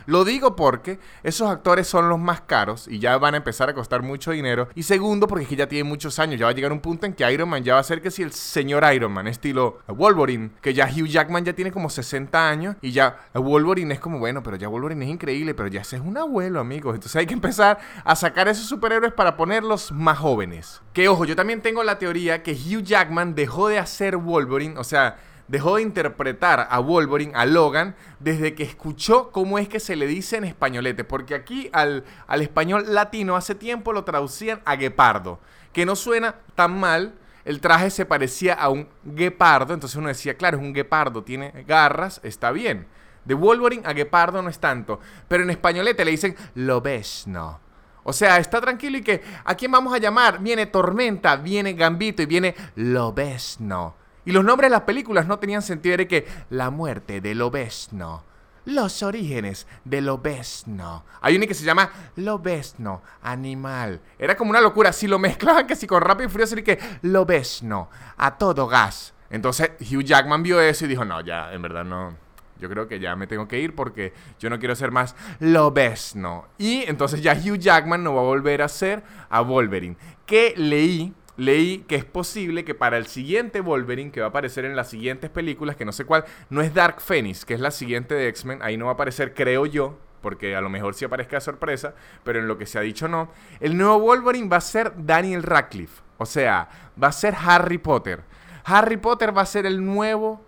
Lo 0.08 0.24
digo 0.24 0.56
porque 0.56 0.98
esos 1.22 1.50
actores 1.50 1.86
son 1.86 2.08
los 2.08 2.18
más 2.18 2.40
caros 2.40 2.88
y 2.88 2.98
ya 2.98 3.18
van 3.18 3.34
a 3.34 3.36
empezar 3.36 3.68
a 3.68 3.74
costar 3.74 4.00
mucho 4.00 4.30
dinero. 4.30 4.70
Y 4.74 4.84
segundo, 4.84 5.28
porque 5.28 5.42
es 5.42 5.50
que 5.50 5.56
ya 5.56 5.68
tienen 5.68 5.86
muchos 5.86 6.18
años. 6.18 6.40
Ya 6.40 6.46
va 6.46 6.52
a 6.52 6.54
llegar 6.54 6.72
un 6.72 6.80
punto 6.80 7.04
en 7.04 7.12
que 7.12 7.30
Iron 7.30 7.50
Man 7.50 7.62
ya 7.62 7.74
va 7.74 7.80
a 7.80 7.82
ser 7.82 8.00
que 8.00 8.10
si 8.10 8.22
el 8.22 8.32
señor 8.32 8.90
Iron 8.94 9.12
Man, 9.12 9.26
estilo 9.26 9.80
Wolverine, 9.86 10.52
que 10.62 10.72
ya 10.72 10.86
Hugh 10.86 11.08
Jackman 11.08 11.44
ya 11.44 11.52
tiene 11.52 11.70
como 11.70 11.90
60 11.90 12.48
años 12.48 12.76
y 12.80 12.92
ya 12.92 13.28
Wolverine 13.34 13.92
es 13.92 14.00
como, 14.00 14.18
bueno, 14.18 14.42
pero 14.42 14.56
ya 14.56 14.68
Wolverine 14.68 15.04
es 15.04 15.10
increíble, 15.10 15.52
pero 15.52 15.68
ya 15.68 15.82
ese 15.82 15.96
es 15.96 16.02
un 16.02 16.16
abuelo, 16.16 16.58
amigos. 16.58 16.94
Entonces 16.94 17.16
hay 17.16 17.26
que 17.26 17.34
empezar 17.34 17.78
a 18.02 18.16
sacar 18.16 18.48
esos 18.48 18.64
superhéroes 18.64 19.12
para 19.12 19.36
ponerlos 19.36 19.92
más 19.92 20.16
jóvenes. 20.16 20.80
Que 20.94 21.08
ojo, 21.08 21.26
yo 21.26 21.36
también 21.36 21.60
tengo 21.60 21.84
la 21.84 21.98
teoría 21.98 22.42
que 22.42 22.52
Hugh 22.52 22.82
Jackman 22.82 23.34
dejó 23.34 23.68
de 23.68 23.78
hacer 23.78 24.16
Wolverine, 24.16 24.78
o 24.78 24.84
sea, 24.84 25.18
dejó 25.48 25.76
de 25.76 25.82
interpretar 25.82 26.68
a 26.70 26.78
Wolverine, 26.78 27.32
a 27.34 27.46
Logan, 27.46 27.96
desde 28.20 28.54
que 28.54 28.62
escuchó 28.62 29.30
cómo 29.32 29.58
es 29.58 29.68
que 29.68 29.80
se 29.80 29.96
le 29.96 30.06
dice 30.06 30.36
en 30.36 30.44
españolete. 30.44 31.04
Porque 31.04 31.34
aquí 31.34 31.68
al, 31.72 32.04
al 32.26 32.42
español 32.42 32.84
latino 32.88 33.36
hace 33.36 33.54
tiempo 33.54 33.92
lo 33.92 34.04
traducían 34.04 34.60
a 34.64 34.76
guepardo, 34.76 35.40
que 35.72 35.86
no 35.86 35.96
suena 35.96 36.36
tan 36.54 36.78
mal. 36.78 37.14
El 37.44 37.60
traje 37.60 37.90
se 37.90 38.04
parecía 38.04 38.52
a 38.52 38.68
un 38.68 38.88
guepardo, 39.04 39.72
entonces 39.72 39.96
uno 39.96 40.08
decía, 40.08 40.36
claro, 40.36 40.58
es 40.58 40.62
un 40.62 40.74
guepardo, 40.74 41.24
tiene 41.24 41.64
garras, 41.66 42.20
está 42.22 42.52
bien. 42.52 42.86
De 43.24 43.34
Wolverine 43.34 43.82
a 43.86 43.94
guepardo 43.94 44.42
no 44.42 44.50
es 44.50 44.58
tanto, 44.58 45.00
pero 45.28 45.42
en 45.42 45.50
españolete 45.50 46.04
le 46.04 46.10
dicen 46.10 46.36
lobesno. 46.54 47.60
O 48.04 48.12
sea, 48.14 48.38
está 48.38 48.58
tranquilo 48.58 48.96
y 48.96 49.02
que 49.02 49.22
¿a 49.44 49.54
quién 49.54 49.70
vamos 49.70 49.92
a 49.92 49.98
llamar? 49.98 50.40
Viene 50.40 50.64
Tormenta, 50.64 51.36
viene 51.36 51.74
Gambito 51.74 52.22
y 52.22 52.26
viene 52.26 52.54
Lobesno. 52.76 53.96
Y 54.28 54.32
los 54.32 54.44
nombres 54.44 54.68
de 54.68 54.72
las 54.72 54.82
películas 54.82 55.26
no 55.26 55.38
tenían 55.38 55.62
sentido, 55.62 55.94
era 55.94 56.04
que 56.04 56.26
la 56.50 56.68
muerte 56.68 57.22
de 57.22 57.34
Lobesno. 57.34 58.24
Los 58.66 59.02
orígenes 59.02 59.66
de 59.86 60.02
Lobesno. 60.02 61.06
Hay 61.22 61.36
uno 61.36 61.46
que 61.46 61.54
se 61.54 61.64
llama 61.64 61.90
Lobesno, 62.16 63.00
animal. 63.22 64.02
Era 64.18 64.36
como 64.36 64.50
una 64.50 64.60
locura. 64.60 64.92
Si 64.92 65.06
lo 65.06 65.18
mezclaban 65.18 65.66
que 65.66 65.74
si 65.74 65.86
con 65.86 66.02
Rápido 66.02 66.28
y 66.28 66.30
Furioso, 66.30 66.56
era 66.56 66.62
que 66.62 66.78
Lobesno, 67.00 67.88
a 68.18 68.36
todo 68.36 68.66
gas. 68.66 69.14
Entonces 69.30 69.70
Hugh 69.80 70.04
Jackman 70.04 70.42
vio 70.42 70.60
eso 70.60 70.84
y 70.84 70.88
dijo, 70.88 71.06
no, 71.06 71.22
ya, 71.22 71.50
en 71.54 71.62
verdad 71.62 71.86
no 71.86 72.14
yo 72.60 72.68
creo 72.68 72.88
que 72.88 72.98
ya 72.98 73.16
me 73.16 73.28
tengo 73.28 73.46
que 73.48 73.60
ir 73.60 73.74
porque 73.74 74.12
yo 74.40 74.50
no 74.50 74.58
quiero 74.58 74.74
ser 74.74 74.90
más 74.90 75.16
lobesno. 75.40 76.48
Y 76.58 76.82
entonces 76.82 77.22
ya 77.22 77.32
Hugh 77.32 77.56
Jackman 77.56 78.02
no 78.02 78.14
va 78.14 78.20
a 78.20 78.24
volver 78.24 78.60
a 78.60 78.68
ser 78.68 79.02
a 79.30 79.40
Wolverine. 79.40 79.96
Que 80.26 80.52
leí 80.56 81.14
leí 81.38 81.84
que 81.88 81.94
es 81.94 82.04
posible 82.04 82.64
que 82.64 82.74
para 82.74 82.98
el 82.98 83.06
siguiente 83.06 83.60
Wolverine, 83.60 84.10
que 84.10 84.20
va 84.20 84.26
a 84.26 84.30
aparecer 84.30 84.66
en 84.66 84.76
las 84.76 84.90
siguientes 84.90 85.30
películas, 85.30 85.76
que 85.76 85.86
no 85.86 85.92
sé 85.92 86.04
cuál, 86.04 86.24
no 86.50 86.60
es 86.60 86.74
Dark 86.74 87.00
Phoenix, 87.00 87.46
que 87.46 87.54
es 87.54 87.60
la 87.60 87.70
siguiente 87.70 88.14
de 88.14 88.28
X-Men, 88.28 88.58
ahí 88.60 88.76
no 88.76 88.86
va 88.86 88.90
a 88.90 88.94
aparecer, 88.94 89.32
creo 89.32 89.64
yo, 89.64 89.96
porque 90.20 90.56
a 90.56 90.60
lo 90.60 90.68
mejor 90.68 90.94
sí 90.94 91.04
aparezca 91.04 91.40
sorpresa, 91.40 91.94
pero 92.24 92.40
en 92.40 92.48
lo 92.48 92.58
que 92.58 92.66
se 92.66 92.78
ha 92.78 92.82
dicho 92.82 93.06
no. 93.06 93.30
El 93.60 93.76
nuevo 93.76 94.00
Wolverine 94.00 94.48
va 94.48 94.56
a 94.56 94.60
ser 94.60 94.92
Daniel 94.96 95.44
Radcliffe, 95.44 96.02
o 96.18 96.26
sea, 96.26 96.68
va 97.00 97.08
a 97.08 97.12
ser 97.12 97.34
Harry 97.40 97.78
Potter. 97.78 98.22
Harry 98.64 98.96
Potter 98.96 99.34
va 99.34 99.42
a 99.42 99.46
ser 99.46 99.64
el 99.64 99.82
nuevo 99.84 100.44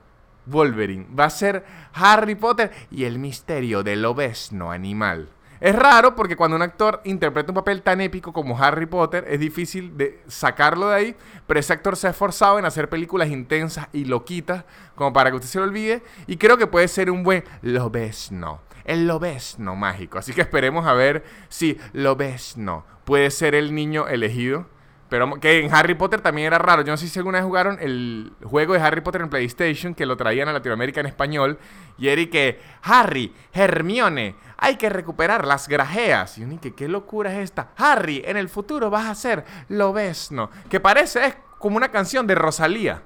Wolverine, 0.47 1.07
va 1.17 1.27
a 1.27 1.31
ser 1.31 1.65
Harry 1.95 2.35
Potter 2.35 2.73
y 2.91 3.05
el 3.05 3.21
misterio 3.21 3.85
del 3.85 4.05
obesno 4.05 4.73
animal. 4.73 5.29
Es 5.61 5.77
raro 5.77 6.17
porque 6.17 6.37
cuando 6.37 6.57
un 6.57 6.63
actor 6.63 7.03
interpreta 7.05 7.53
un 7.53 7.55
papel 7.55 7.83
tan 7.83 8.01
épico 8.01 8.33
como 8.33 8.59
Harry 8.59 8.87
Potter, 8.87 9.27
es 9.29 9.39
difícil 9.39 9.95
de 9.97 10.23
sacarlo 10.27 10.89
de 10.89 10.97
ahí, 10.97 11.17
pero 11.47 11.61
ese 11.61 11.75
actor 11.75 11.97
se 11.97 12.07
ha 12.07 12.11
esforzado 12.11 12.59
en 12.59 12.65
hacer 12.65 12.89
películas 12.89 13.29
intensas 13.29 13.89
y 13.93 14.07
loquitas 14.07 14.65
como 14.95 15.13
para 15.13 15.31
que 15.31 15.37
usted 15.37 15.49
se 15.49 15.59
lo 15.59 15.65
olvide, 15.65 16.03
y 16.27 16.39
creo 16.39 16.57
que 16.57 16.67
puede 16.67 16.89
ser 16.89 17.11
un 17.11 17.23
buen 17.23 17.45
lobesno, 17.61 18.63
el 18.85 19.07
lobesno 19.07 19.77
mágico. 19.77 20.19
Así 20.19 20.33
que 20.33 20.41
esperemos 20.41 20.87
a 20.87 20.95
ver 20.95 21.25
si 21.51 21.79
lobesno 21.93 22.87
puede 23.05 23.31
ser 23.31 23.55
el 23.55 23.75
niño 23.75 24.09
elegido 24.09 24.67
pero 25.11 25.35
que 25.41 25.59
en 25.59 25.75
Harry 25.75 25.95
Potter 25.95 26.21
también 26.21 26.47
era 26.47 26.59
raro. 26.59 26.83
Yo 26.83 26.93
no 26.93 26.97
sé 26.97 27.09
si 27.09 27.19
alguna 27.19 27.39
vez 27.39 27.45
jugaron 27.45 27.79
el 27.81 28.33
juego 28.45 28.75
de 28.75 28.81
Harry 28.81 29.01
Potter 29.01 29.21
en 29.21 29.29
PlayStation, 29.29 29.93
que 29.93 30.07
lo 30.07 30.17
traían 30.17 30.49
a 30.49 30.53
Latinoamérica 30.53 31.01
en 31.01 31.07
español. 31.07 31.59
Y 31.99 32.09
era 32.09 32.25
que, 32.31 32.61
Harry, 32.83 33.35
Hermione, 33.53 34.37
hay 34.57 34.77
que 34.77 34.89
recuperar 34.89 35.45
las 35.45 35.67
grajeas. 35.67 36.39
Y 36.39 36.45
uno 36.45 36.61
que, 36.61 36.75
¿qué 36.75 36.87
locura 36.87 37.33
es 37.33 37.41
esta? 37.41 37.71
Harry, 37.77 38.23
en 38.25 38.37
el 38.37 38.49
futuro 38.49 38.89
vas 38.89 39.07
a 39.07 39.15
ser 39.17 39.45
Lobesno. 39.69 40.49
Que 40.71 40.79
parece 40.79 41.27
es 41.27 41.37
como 41.59 41.77
una 41.77 41.91
canción 41.91 42.29
de 42.29 42.37
Rosalía. 42.37 43.03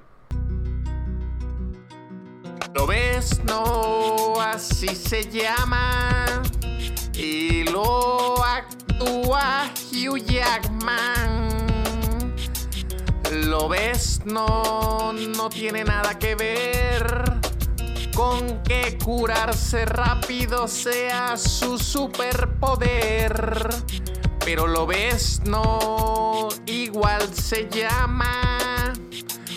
Lobesno, 2.75 4.34
así 4.42 4.88
se 4.88 5.30
llama. 5.30 6.26
Y 7.14 7.64
lo 7.64 8.44
actúa 8.44 9.70
Hugh 9.90 10.18
Jackman 10.18 11.63
lo 13.33 13.69
ves, 13.69 14.21
no, 14.25 15.12
no 15.12 15.49
tiene 15.49 15.85
nada 15.85 16.19
que 16.19 16.35
ver 16.35 17.40
con 18.14 18.62
que 18.62 18.97
curarse 19.02 19.85
rápido 19.85 20.69
sea 20.69 21.37
su 21.37 21.78
superpoder. 21.78 23.69
Pero 24.45 24.66
lo 24.66 24.87
ves, 24.87 25.40
no, 25.45 26.49
igual 26.66 27.35
se 27.35 27.69
llama. 27.69 28.93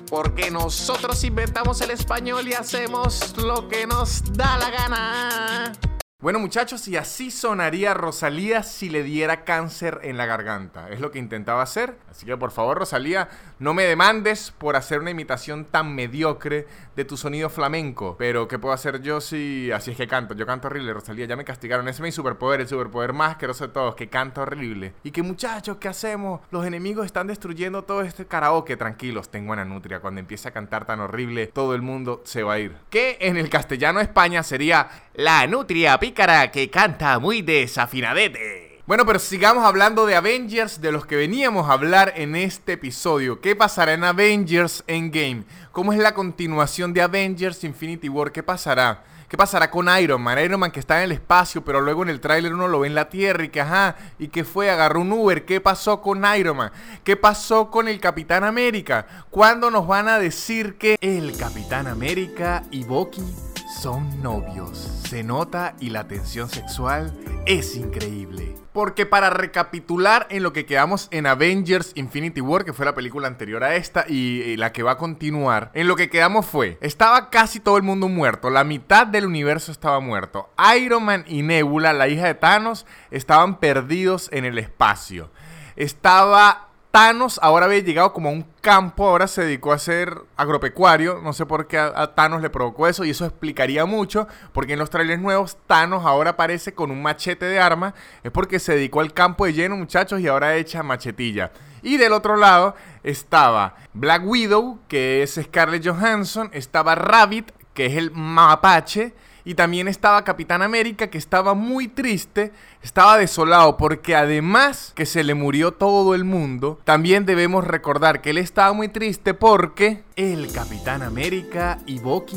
Porque 0.09 0.49
nosotros 0.49 1.23
inventamos 1.23 1.81
el 1.81 1.91
español 1.91 2.47
y 2.47 2.53
hacemos 2.53 3.35
lo 3.37 3.67
que 3.67 3.85
nos 3.85 4.23
da 4.33 4.57
la 4.57 4.69
gana. 4.69 5.76
Bueno 6.19 6.39
muchachos, 6.39 6.87
y 6.87 6.97
así 6.97 7.29
sonaría 7.29 7.93
Rosalía 7.93 8.63
si 8.63 8.89
le 8.89 9.03
diera 9.03 9.43
cáncer 9.43 9.99
en 10.01 10.17
la 10.17 10.25
garganta. 10.25 10.89
Es 10.89 10.99
lo 10.99 11.11
que 11.11 11.19
intentaba 11.19 11.61
hacer. 11.61 11.95
Así 12.09 12.25
que 12.25 12.35
por 12.35 12.49
favor 12.49 12.79
Rosalía, 12.79 13.29
no 13.59 13.75
me 13.75 13.83
demandes 13.83 14.49
por 14.49 14.75
hacer 14.75 14.99
una 14.99 15.11
imitación 15.11 15.65
tan 15.65 15.93
mediocre 15.93 16.65
de 16.95 17.05
tu 17.05 17.17
sonido 17.17 17.51
flamenco. 17.51 18.15
Pero 18.17 18.47
¿qué 18.47 18.57
puedo 18.57 18.73
hacer 18.73 19.03
yo 19.03 19.21
si 19.21 19.71
así 19.71 19.91
es 19.91 19.97
que 19.97 20.07
canto? 20.07 20.33
Yo 20.33 20.47
canto 20.47 20.69
horrible, 20.69 20.91
Rosalía. 20.91 21.27
Ya 21.27 21.35
me 21.35 21.45
castigaron. 21.45 21.87
Ese 21.87 21.97
es 21.97 22.01
mi 22.01 22.11
superpoder, 22.11 22.61
el 22.61 22.67
superpoder 22.67 23.13
más 23.13 23.33
asqueroso 23.33 23.67
de 23.67 23.73
todos, 23.73 23.93
que 23.93 24.09
canto 24.09 24.41
horrible. 24.41 24.95
Y 25.03 25.11
que 25.11 25.21
muchachos, 25.21 25.77
¿qué 25.77 25.87
hacemos? 25.87 26.41
Los 26.49 26.65
enemigos 26.65 27.05
están 27.05 27.27
destruyendo 27.27 27.83
todo 27.83 28.01
este 28.01 28.25
karaoke. 28.25 28.75
Tranquilos, 28.75 29.29
tengo 29.29 29.53
una 29.53 29.65
nutria. 29.65 29.99
Cuando 29.99 30.19
empiece 30.19 30.47
a 30.47 30.51
cantar 30.51 30.87
tan 30.87 30.99
horrible, 30.99 31.45
todo 31.45 31.75
el 31.75 31.83
mundo 31.83 32.23
se 32.25 32.41
va 32.41 32.53
a 32.53 32.59
ir. 32.59 32.75
Que 32.89 33.19
en 33.21 33.37
el 33.37 33.51
castellano 33.51 33.99
España 33.99 34.41
sería 34.41 34.89
la 35.13 35.45
nutria 35.45 35.99
que 36.13 36.69
canta 36.69 37.19
muy 37.19 37.41
desafinadete. 37.41 38.81
Bueno, 38.85 39.05
pero 39.05 39.19
sigamos 39.19 39.65
hablando 39.65 40.05
de 40.05 40.15
Avengers, 40.15 40.79
de 40.79 40.91
los 40.91 41.05
que 41.05 41.17
veníamos 41.17 41.69
a 41.69 41.73
hablar 41.73 42.13
en 42.15 42.35
este 42.35 42.73
episodio. 42.73 43.41
¿Qué 43.41 43.55
pasará 43.55 43.93
en 43.93 44.05
Avengers 44.05 44.83
Endgame? 44.87 45.43
¿Cómo 45.73 45.91
es 45.91 45.99
la 45.99 46.13
continuación 46.13 46.93
de 46.93 47.01
Avengers 47.01 47.63
Infinity 47.65 48.07
War? 48.07 48.31
¿Qué 48.31 48.43
pasará? 48.43 49.03
¿Qué 49.27 49.35
pasará 49.35 49.69
con 49.69 49.89
Iron 49.99 50.21
Man? 50.21 50.39
Iron 50.39 50.61
Man 50.61 50.71
que 50.71 50.79
está 50.79 50.99
en 50.99 51.03
el 51.03 51.11
espacio, 51.11 51.65
pero 51.65 51.81
luego 51.81 52.03
en 52.03 52.09
el 52.09 52.21
tráiler 52.21 52.53
uno 52.53 52.69
lo 52.69 52.79
ve 52.79 52.87
en 52.87 52.95
la 52.95 53.09
Tierra 53.09 53.43
y 53.43 53.49
que, 53.49 53.59
ajá, 53.59 53.97
¿y 54.17 54.29
qué 54.29 54.45
fue? 54.45 54.71
Agarró 54.71 55.01
un 55.01 55.11
Uber. 55.11 55.43
¿Qué 55.43 55.59
pasó 55.59 56.01
con 56.01 56.23
Iron 56.37 56.55
Man? 56.55 56.71
¿Qué 57.03 57.17
pasó 57.17 57.69
con 57.69 57.89
el 57.89 57.99
Capitán 57.99 58.45
América? 58.45 59.05
¿Cuándo 59.29 59.69
nos 59.69 59.85
van 59.85 60.07
a 60.07 60.17
decir 60.17 60.77
que 60.77 60.95
el 61.01 61.35
Capitán 61.35 61.87
América 61.87 62.63
y 62.71 62.85
Bucky 62.85 63.46
son 63.81 64.23
novios. 64.23 64.77
Se 65.07 65.23
nota 65.23 65.75
y 65.79 65.91
la 65.91 66.07
tensión 66.07 66.49
sexual 66.49 67.13
es 67.45 67.75
increíble. 67.75 68.55
Porque 68.73 69.05
para 69.05 69.29
recapitular 69.29 70.27
en 70.29 70.43
lo 70.43 70.53
que 70.53 70.65
quedamos 70.65 71.07
en 71.11 71.25
Avengers 71.25 71.91
Infinity 71.95 72.41
War, 72.41 72.65
que 72.65 72.73
fue 72.73 72.85
la 72.85 72.95
película 72.95 73.27
anterior 73.27 73.63
a 73.63 73.75
esta 73.75 74.05
y, 74.07 74.55
la 74.57 74.71
que 74.71 74.83
va 74.83 74.93
a 74.93 74.97
continuar, 74.97 75.71
en 75.73 75.87
lo 75.87 75.95
que 75.95 76.09
quedamos 76.09 76.45
fue, 76.45 76.77
estaba 76.81 77.29
casi 77.29 77.59
todo 77.59 77.77
el 77.77 77.83
mundo 77.83 78.07
muerto, 78.07 78.49
la 78.49 78.63
mitad 78.63 79.05
del 79.05 79.25
universo 79.25 79.71
estaba 79.71 79.99
muerto. 79.99 80.49
Iron 80.75 81.05
Man 81.05 81.23
y 81.27 81.43
Nebula, 81.43 81.93
la 81.93 82.07
hija 82.07 82.25
de 82.25 82.35
Thanos, 82.35 82.85
estaban 83.11 83.59
perdidos 83.59 84.29
en 84.31 84.45
el 84.45 84.57
espacio. 84.57 85.31
Estaba 85.75 86.66
Thanos 86.91 87.39
ahora 87.43 87.65
había 87.65 87.79
llegado 87.79 88.13
como 88.13 88.29
a 88.29 88.31
un 88.31 88.45
campo, 88.61 89.07
ahora 89.07 89.27
se 89.27 89.43
dedicó 89.43 89.71
a 89.71 89.79
ser 89.79 90.17
agropecuario. 90.35 91.19
No 91.21 91.33
sé 91.33 91.45
por 91.45 91.67
qué 91.67 91.77
a, 91.77 92.15
Thanos 92.15 92.41
le 92.41 92.49
provocó 92.49 92.87
eso 92.87 93.05
y 93.05 93.11
eso 93.11 93.25
explicaría 93.25 93.85
mucho. 93.85 94.27
Porque 94.53 94.73
en 94.73 94.79
los 94.79 94.89
trailers 94.89 95.21
nuevos 95.21 95.57
Thanos 95.67 96.05
ahora 96.05 96.31
aparece 96.31 96.73
con 96.73 96.89
un 96.89 97.01
machete 97.01 97.45
de 97.45 97.59
arma. 97.59 97.93
Es 98.23 98.31
porque 98.31 98.59
se 98.59 98.73
dedicó 98.73 99.01
al 99.01 99.13
campo 99.13 99.45
de 99.45 99.53
lleno, 99.53 99.75
muchachos, 99.75 100.19
y 100.21 100.27
ahora 100.27 100.55
echa 100.55 100.81
machetilla. 100.81 101.51
Y 101.83 101.97
del 101.97 102.13
otro 102.13 102.35
lado 102.35 102.75
estaba 103.03 103.75
Black 103.93 104.23
Widow, 104.25 104.79
que 104.87 105.21
es 105.23 105.39
Scarlett 105.41 105.87
Johansson. 105.87 106.49
Estaba 106.53 106.95
Rabbit, 106.95 107.51
que 107.73 107.85
es 107.85 107.95
el 107.95 108.11
mapache. 108.11 109.13
Y 109.47 109.55
también 109.55 109.87
estaba 109.87 110.25
Capitán 110.25 110.61
América 110.61 111.07
que 111.07 111.17
estaba 111.17 111.53
muy 111.53 111.87
triste, 111.87 112.51
estaba 112.81 113.17
desolado 113.17 113.77
porque 113.77 114.13
además 114.13 114.91
que 114.93 115.05
se 115.05 115.23
le 115.23 115.35
murió 115.35 115.71
todo 115.71 116.15
el 116.15 116.25
mundo, 116.25 116.81
también 116.83 117.25
debemos 117.25 117.65
recordar 117.65 118.21
que 118.21 118.31
él 118.31 118.39
estaba 118.39 118.73
muy 118.73 118.89
triste 118.89 119.33
porque 119.33 120.03
el 120.17 120.51
Capitán 120.51 121.01
América 121.01 121.77
y 121.85 121.99
Bucky 121.99 122.35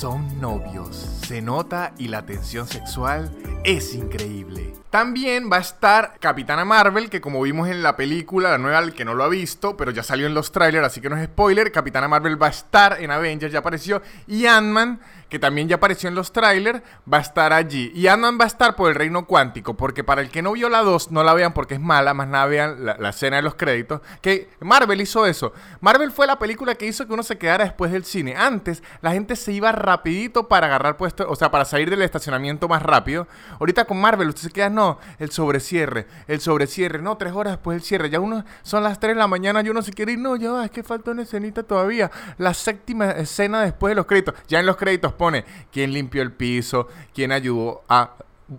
son 0.00 0.40
novios. 0.40 0.96
Se 1.26 1.40
nota 1.40 1.92
y 1.98 2.08
la 2.08 2.26
tensión 2.26 2.66
sexual 2.66 3.30
es 3.62 3.94
increíble. 3.94 4.72
También 4.90 5.50
va 5.52 5.58
a 5.58 5.60
estar 5.60 6.16
Capitana 6.18 6.64
Marvel, 6.64 7.10
que 7.10 7.20
como 7.20 7.42
vimos 7.42 7.68
en 7.68 7.82
la 7.82 7.96
película, 7.96 8.50
la 8.50 8.58
nueva, 8.58 8.80
el 8.80 8.92
que 8.92 9.04
no 9.04 9.14
lo 9.14 9.22
ha 9.22 9.28
visto, 9.28 9.76
pero 9.76 9.92
ya 9.92 10.02
salió 10.02 10.26
en 10.26 10.34
los 10.34 10.50
trailers, 10.50 10.86
así 10.86 11.00
que 11.00 11.08
no 11.08 11.16
es 11.16 11.26
spoiler. 11.26 11.70
Capitana 11.70 12.08
Marvel 12.08 12.42
va 12.42 12.48
a 12.48 12.50
estar 12.50 13.00
en 13.00 13.12
Avengers, 13.12 13.52
ya 13.52 13.60
apareció. 13.60 14.02
Y 14.26 14.46
Ant-Man, 14.46 15.00
que 15.30 15.38
también 15.38 15.68
ya 15.68 15.76
apareció 15.76 16.08
en 16.08 16.14
los 16.14 16.32
trailers, 16.32 16.82
va 17.10 17.18
a 17.18 17.20
estar 17.22 17.52
allí. 17.52 17.90
Y 17.94 18.08
Ant-Man 18.08 18.38
va 18.38 18.44
a 18.44 18.48
estar 18.48 18.76
por 18.76 18.90
el 18.90 18.96
reino 18.96 19.26
cuántico, 19.26 19.74
porque 19.74 20.04
para 20.04 20.20
el 20.20 20.30
que 20.30 20.42
no 20.42 20.52
vio 20.52 20.68
la 20.68 20.82
2, 20.82 21.10
no 21.12 21.24
la 21.24 21.32
vean 21.32 21.54
porque 21.54 21.74
es 21.74 21.80
mala, 21.80 22.12
más 22.12 22.28
nada 22.28 22.46
vean 22.46 22.84
la, 22.84 22.96
la 22.98 23.10
escena 23.10 23.36
de 23.36 23.42
los 23.42 23.54
créditos. 23.54 24.02
Que 24.20 24.50
Marvel 24.60 25.00
hizo 25.00 25.24
eso. 25.24 25.52
Marvel 25.80 26.10
fue 26.12 26.26
la 26.26 26.38
película 26.38 26.74
que 26.74 26.86
hizo 26.86 27.06
que 27.06 27.14
uno 27.14 27.22
se 27.22 27.38
quedara 27.38 27.64
después 27.64 27.92
del 27.92 28.04
cine. 28.04 28.36
Antes, 28.36 28.82
la 29.00 29.12
gente 29.12 29.36
se 29.36 29.52
iba 29.52 29.72
rapidito 29.72 30.48
para 30.48 30.66
agarrar 30.66 30.96
puesto, 30.96 31.28
o 31.28 31.36
sea, 31.36 31.50
para 31.50 31.64
salir 31.64 31.88
del 31.88 32.02
estacionamiento 32.02 32.68
más 32.68 32.82
rápido. 32.82 33.26
Ahorita 33.58 33.84
con 33.84 34.00
Marvel, 34.00 34.28
usted 34.28 34.42
se 34.42 34.50
queda, 34.50 34.68
no, 34.68 34.98
el 35.18 35.30
sobrecierre, 35.30 36.06
el 36.26 36.40
sobrecierre, 36.40 37.00
no, 37.00 37.16
tres 37.16 37.32
horas 37.32 37.54
después 37.54 37.76
del 37.76 37.82
cierre, 37.82 38.10
ya 38.10 38.20
uno, 38.20 38.44
son 38.62 38.82
las 38.82 38.98
tres 38.98 39.14
de 39.14 39.18
la 39.18 39.28
mañana 39.28 39.62
y 39.62 39.68
uno 39.68 39.82
se 39.82 39.92
quiere 39.92 40.12
ir, 40.12 40.18
no, 40.18 40.36
ya 40.36 40.50
va, 40.50 40.64
es 40.64 40.70
que 40.70 40.82
falta 40.82 41.10
una 41.10 41.22
escenita 41.22 41.62
todavía, 41.62 42.10
la 42.38 42.54
séptima 42.54 43.10
escena 43.12 43.60
después 43.62 43.92
de 43.92 43.96
los 43.96 44.06
créditos, 44.06 44.34
ya 44.48 44.60
en 44.60 44.66
los 44.66 44.76
créditos 44.76 45.12
pone 45.20 45.44
quién 45.70 45.92
limpió 45.92 46.22
el 46.22 46.32
piso, 46.32 46.88
quién 47.12 47.30
ayudó 47.30 47.82
a 47.90 48.14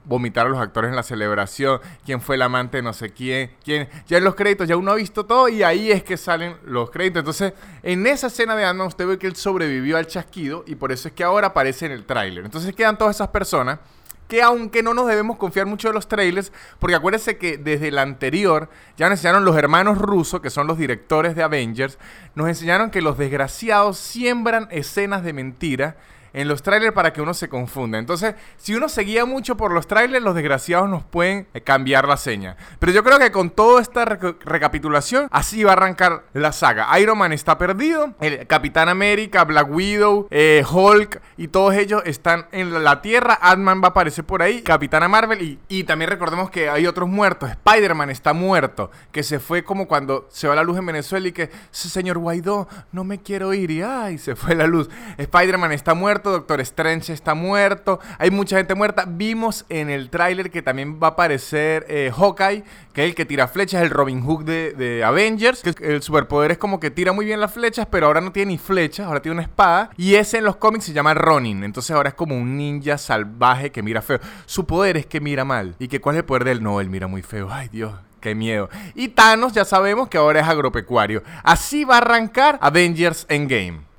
vomitar 0.06 0.46
a 0.46 0.50
los 0.50 0.60
actores 0.60 0.90
en 0.90 0.96
la 0.96 1.02
celebración, 1.02 1.82
quién 2.06 2.22
fue 2.22 2.36
el 2.36 2.44
amante 2.44 2.78
de 2.78 2.84
no 2.84 2.94
sé 2.94 3.10
quién, 3.10 3.50
quién, 3.64 3.90
ya 4.08 4.20
en 4.20 4.24
los 4.24 4.36
créditos 4.36 4.68
ya 4.68 4.78
uno 4.78 4.92
ha 4.92 4.96
visto 4.96 5.26
todo 5.26 5.50
y 5.50 5.64
ahí 5.64 5.92
es 5.92 6.04
que 6.04 6.18
salen 6.18 6.56
los 6.64 6.92
créditos. 6.92 7.22
Entonces, 7.22 7.54
en 7.82 8.06
esa 8.06 8.28
escena 8.28 8.56
de 8.56 8.64
ant 8.64 8.80
usted 8.82 9.08
ve 9.08 9.18
que 9.18 9.26
él 9.26 9.36
sobrevivió 9.36 9.98
al 9.98 10.06
chasquido 10.06 10.64
y 10.68 10.76
por 10.76 10.92
eso 10.92 11.08
es 11.08 11.16
que 11.16 11.24
ahora 11.24 11.48
aparece 11.48 11.88
en 11.88 11.94
el 11.94 12.06
tráiler. 12.06 12.46
Entonces 12.46 12.76
quedan 12.76 12.96
todas 12.96 13.16
esas 13.16 13.30
personas 13.30 13.80
que 14.28 14.44
aunque 14.44 14.84
no 14.84 14.94
nos 14.94 15.08
debemos 15.08 15.38
confiar 15.38 15.66
mucho 15.66 15.88
de 15.88 15.96
los 15.96 16.08
trailers, 16.08 16.54
porque 16.78 16.96
acuérdense 16.96 17.38
que 17.38 17.58
desde 17.58 17.88
el 17.88 17.98
anterior 17.98 18.70
ya 18.96 19.10
nos 19.10 19.18
enseñaron 19.18 19.44
los 19.44 19.58
hermanos 19.58 19.98
rusos, 19.98 20.42
que 20.42 20.52
son 20.52 20.68
los 20.68 20.78
directores 20.78 21.36
de 21.36 21.42
Avengers, 21.42 21.98
nos 22.36 22.48
enseñaron 22.48 22.92
que 22.92 23.02
los 23.02 23.18
desgraciados 23.18 23.98
siembran 23.98 24.70
escenas 24.72 25.24
de 25.24 25.34
mentira 25.34 25.98
en 26.34 26.48
los 26.48 26.62
trailers 26.62 26.94
para 26.94 27.14
que 27.14 27.22
uno 27.22 27.34
se 27.34 27.50
confunda. 27.50 27.98
Entonces, 27.98 28.36
si 28.58 28.76
uno 28.76 28.90
se 28.90 29.02
guía 29.04 29.26
mucho 29.26 29.58
por 29.58 29.72
los 29.72 29.88
trailers, 29.88 30.24
los 30.24 30.36
desgraciados 30.36 30.90
nos 30.90 31.04
pueden 31.04 31.48
eh, 31.54 31.62
cambiar 31.62 32.08
la 32.08 32.18
seña. 32.18 32.58
Pero 32.80 32.92
yo 32.92 33.04
creo 33.04 33.20
que 33.20 33.32
con 33.32 33.50
toda 33.50 33.82
esta 33.82 34.06
recapitulación, 34.06 35.28
así 35.32 35.64
va 35.64 35.72
a 35.72 35.74
arrancar 35.74 36.24
la 36.34 36.52
saga. 36.52 36.88
Iron 37.00 37.18
Man 37.18 37.34
está 37.34 37.58
perdido, 37.58 38.14
el 38.20 38.48
Capitán 38.48 38.90
América, 38.90 39.44
Black 39.44 39.70
Widow, 39.70 40.28
eh, 40.32 40.64
Hulk 40.70 41.22
y 41.38 41.48
todos 41.48 41.76
ellos 41.76 42.02
están 42.06 42.48
en 42.52 42.84
la 42.84 43.02
Tierra. 43.02 43.38
Ant-Man 43.42 43.82
va 43.82 43.88
a 43.88 43.92
aparecer 43.92 44.26
por 44.26 44.42
ahí, 44.42 44.62
Capitana 44.62 45.08
Marvel 45.08 45.42
y, 45.42 45.60
y 45.68 45.84
también 45.84 46.10
recordemos 46.10 46.50
que 46.50 46.70
hay 46.70 46.88
otros 46.88 47.10
muertos. 47.10 47.50
Spider-Man 47.50 48.10
está 48.10 48.34
muerto, 48.34 48.92
que 49.12 49.24
se 49.24 49.40
fue 49.40 49.64
como 49.64 49.88
cuando 49.88 50.28
se 50.30 50.48
va 50.48 50.56
la 50.56 50.64
luz 50.64 50.78
en 50.78 50.86
Venezuela 50.86 51.28
y 51.28 51.32
que, 51.32 51.50
señor 51.72 52.18
Guaidó, 52.18 52.68
no 52.92 53.04
me 53.04 53.22
quiero 53.22 53.54
ir 53.54 53.72
y 53.72 53.82
ay, 53.82 54.18
se 54.18 54.36
fue 54.36 54.56
la 54.56 54.68
luz. 54.68 54.90
Spider-Man 55.18 55.72
está 55.72 55.94
muerto, 55.94 56.21
Doctor 56.30 56.62
Strange 56.62 57.14
está 57.14 57.34
muerto, 57.34 58.00
hay 58.20 58.30
mucha 58.30 58.58
gente 58.58 58.76
muerta. 58.76 59.06
Vimos 59.08 59.66
en 59.70 59.90
el 59.90 60.10
tráiler 60.12 60.52
que 60.52 60.62
también 60.62 61.00
va 61.02 61.08
a 61.08 61.10
aparecer 61.12 61.86
eh, 61.90 62.12
Hawkeye, 62.16 62.64
que 62.94 63.04
es 63.04 63.10
el 63.10 63.16
que 63.16 63.26
tira 63.26 63.48
flechas, 63.48 63.82
el 63.82 63.90
Robin 63.90 64.22
Hood 64.22 64.44
de, 64.44 65.04
Avengers. 65.04 65.64
el 65.64 66.04
superpoder 66.04 66.52
es 66.52 66.58
como 66.58 66.80
que 66.80 66.92
tira 66.92 67.14
muy 67.14 67.26
bien 67.26 67.40
las 67.40 67.54
flechas, 67.54 67.88
pero 67.90 68.08
ahora 68.08 68.22
no 68.22 68.32
tiene 68.32 68.52
ni 68.52 68.58
flechas, 68.58 69.08
ahora 69.08 69.22
tiene 69.22 69.34
una 69.34 69.44
espada. 69.44 69.90
Y 69.98 70.16
ese 70.16 70.38
en 70.38 70.44
los 70.44 70.58
cómics 70.58 70.86
se 70.86 70.94
llama 70.94 71.14
Ronin. 71.14 71.64
Entonces 71.64 71.96
ahora 71.96 72.10
es 72.10 72.16
como 72.16 72.36
un 72.36 72.58
ninja 72.58 72.98
salvaje 72.98 73.72
que 73.72 73.82
mira 73.82 74.02
feo. 74.02 74.20
Su 74.46 74.66
poder 74.66 74.98
es 74.98 75.06
que 75.06 75.20
mira 75.20 75.46
mal. 75.46 75.76
¿Y 75.80 75.88
que 75.88 76.02
cuál 76.02 76.16
es 76.16 76.20
el 76.20 76.26
poder 76.26 76.44
del 76.44 76.62
No, 76.62 76.82
él 76.82 76.90
mira 76.90 77.08
muy 77.08 77.22
feo. 77.22 77.50
Ay, 77.52 77.70
Dios. 77.70 77.94
Qué 78.22 78.36
miedo. 78.36 78.70
Y 78.94 79.10
Thanos 79.10 79.52
ya 79.54 79.66
sabemos 79.66 80.08
que 80.08 80.18
ahora 80.18 80.42
es 80.42 80.48
agropecuario. 80.48 81.24
Así 81.44 81.84
va 81.86 81.96
a 81.96 81.98
arrancar 81.98 82.60
Avengers 82.62 83.26
Endgame. 83.30 83.91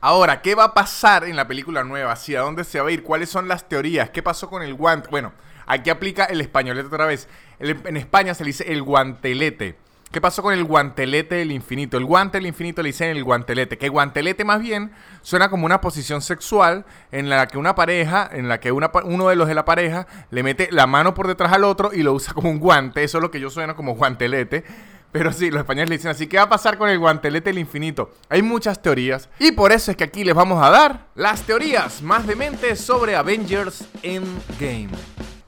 Ahora, 0.00 0.42
¿qué 0.42 0.54
va 0.54 0.62
a 0.62 0.74
pasar 0.74 1.24
en 1.24 1.34
la 1.34 1.48
película 1.48 1.82
nueva? 1.82 2.12
¿Hacia 2.12 2.42
dónde 2.42 2.62
se 2.62 2.80
va 2.80 2.88
a 2.88 2.92
ir? 2.92 3.02
¿Cuáles 3.02 3.30
son 3.30 3.48
las 3.48 3.68
teorías? 3.68 4.10
¿Qué 4.10 4.22
pasó 4.22 4.48
con 4.48 4.62
el 4.62 4.74
guante? 4.74 5.08
Bueno, 5.10 5.32
aquí 5.66 5.90
aplica 5.90 6.24
el 6.26 6.40
españolete 6.40 6.86
otra 6.86 7.04
vez. 7.04 7.28
En 7.58 7.96
España 7.96 8.32
se 8.34 8.44
le 8.44 8.50
dice 8.50 8.72
el 8.72 8.82
guantelete. 8.82 9.76
¿Qué 10.12 10.20
pasó 10.20 10.40
con 10.40 10.54
el 10.54 10.62
guantelete 10.62 11.34
del 11.34 11.50
infinito? 11.50 11.96
El 11.98 12.04
guante 12.04 12.38
del 12.38 12.46
infinito 12.46 12.80
le 12.80 12.90
dicen 12.90 13.10
el 13.10 13.24
guantelete. 13.24 13.76
Que 13.76 13.88
guantelete 13.88 14.44
más 14.44 14.60
bien 14.60 14.92
suena 15.20 15.50
como 15.50 15.66
una 15.66 15.80
posición 15.80 16.22
sexual 16.22 16.86
en 17.10 17.28
la 17.28 17.48
que 17.48 17.58
una 17.58 17.74
pareja, 17.74 18.30
en 18.32 18.48
la 18.48 18.60
que 18.60 18.70
uno 18.70 19.28
de 19.28 19.36
los 19.36 19.48
de 19.48 19.54
la 19.54 19.64
pareja 19.64 20.06
le 20.30 20.44
mete 20.44 20.68
la 20.70 20.86
mano 20.86 21.12
por 21.12 21.26
detrás 21.26 21.52
al 21.52 21.64
otro 21.64 21.92
y 21.92 22.04
lo 22.04 22.12
usa 22.12 22.34
como 22.34 22.50
un 22.50 22.60
guante. 22.60 23.02
Eso 23.02 23.18
es 23.18 23.22
lo 23.22 23.32
que 23.32 23.40
yo 23.40 23.50
suena 23.50 23.74
como 23.74 23.96
guantelete. 23.96 24.64
Pero 25.10 25.32
sí, 25.32 25.50
los 25.50 25.60
españoles 25.60 25.88
le 25.88 25.96
dicen 25.96 26.10
así. 26.10 26.26
¿Qué 26.26 26.36
va 26.36 26.44
a 26.44 26.48
pasar 26.48 26.76
con 26.76 26.88
el 26.90 26.98
guantelete 26.98 27.50
del 27.50 27.58
infinito? 27.58 28.10
Hay 28.28 28.42
muchas 28.42 28.82
teorías. 28.82 29.28
Y 29.38 29.52
por 29.52 29.72
eso 29.72 29.90
es 29.90 29.96
que 29.96 30.04
aquí 30.04 30.24
les 30.24 30.34
vamos 30.34 30.62
a 30.62 30.70
dar 30.70 31.06
las 31.14 31.42
teorías 31.42 32.02
más 32.02 32.26
dementes 32.26 32.80
sobre 32.80 33.16
Avengers 33.16 33.86
Endgame. 34.02 34.90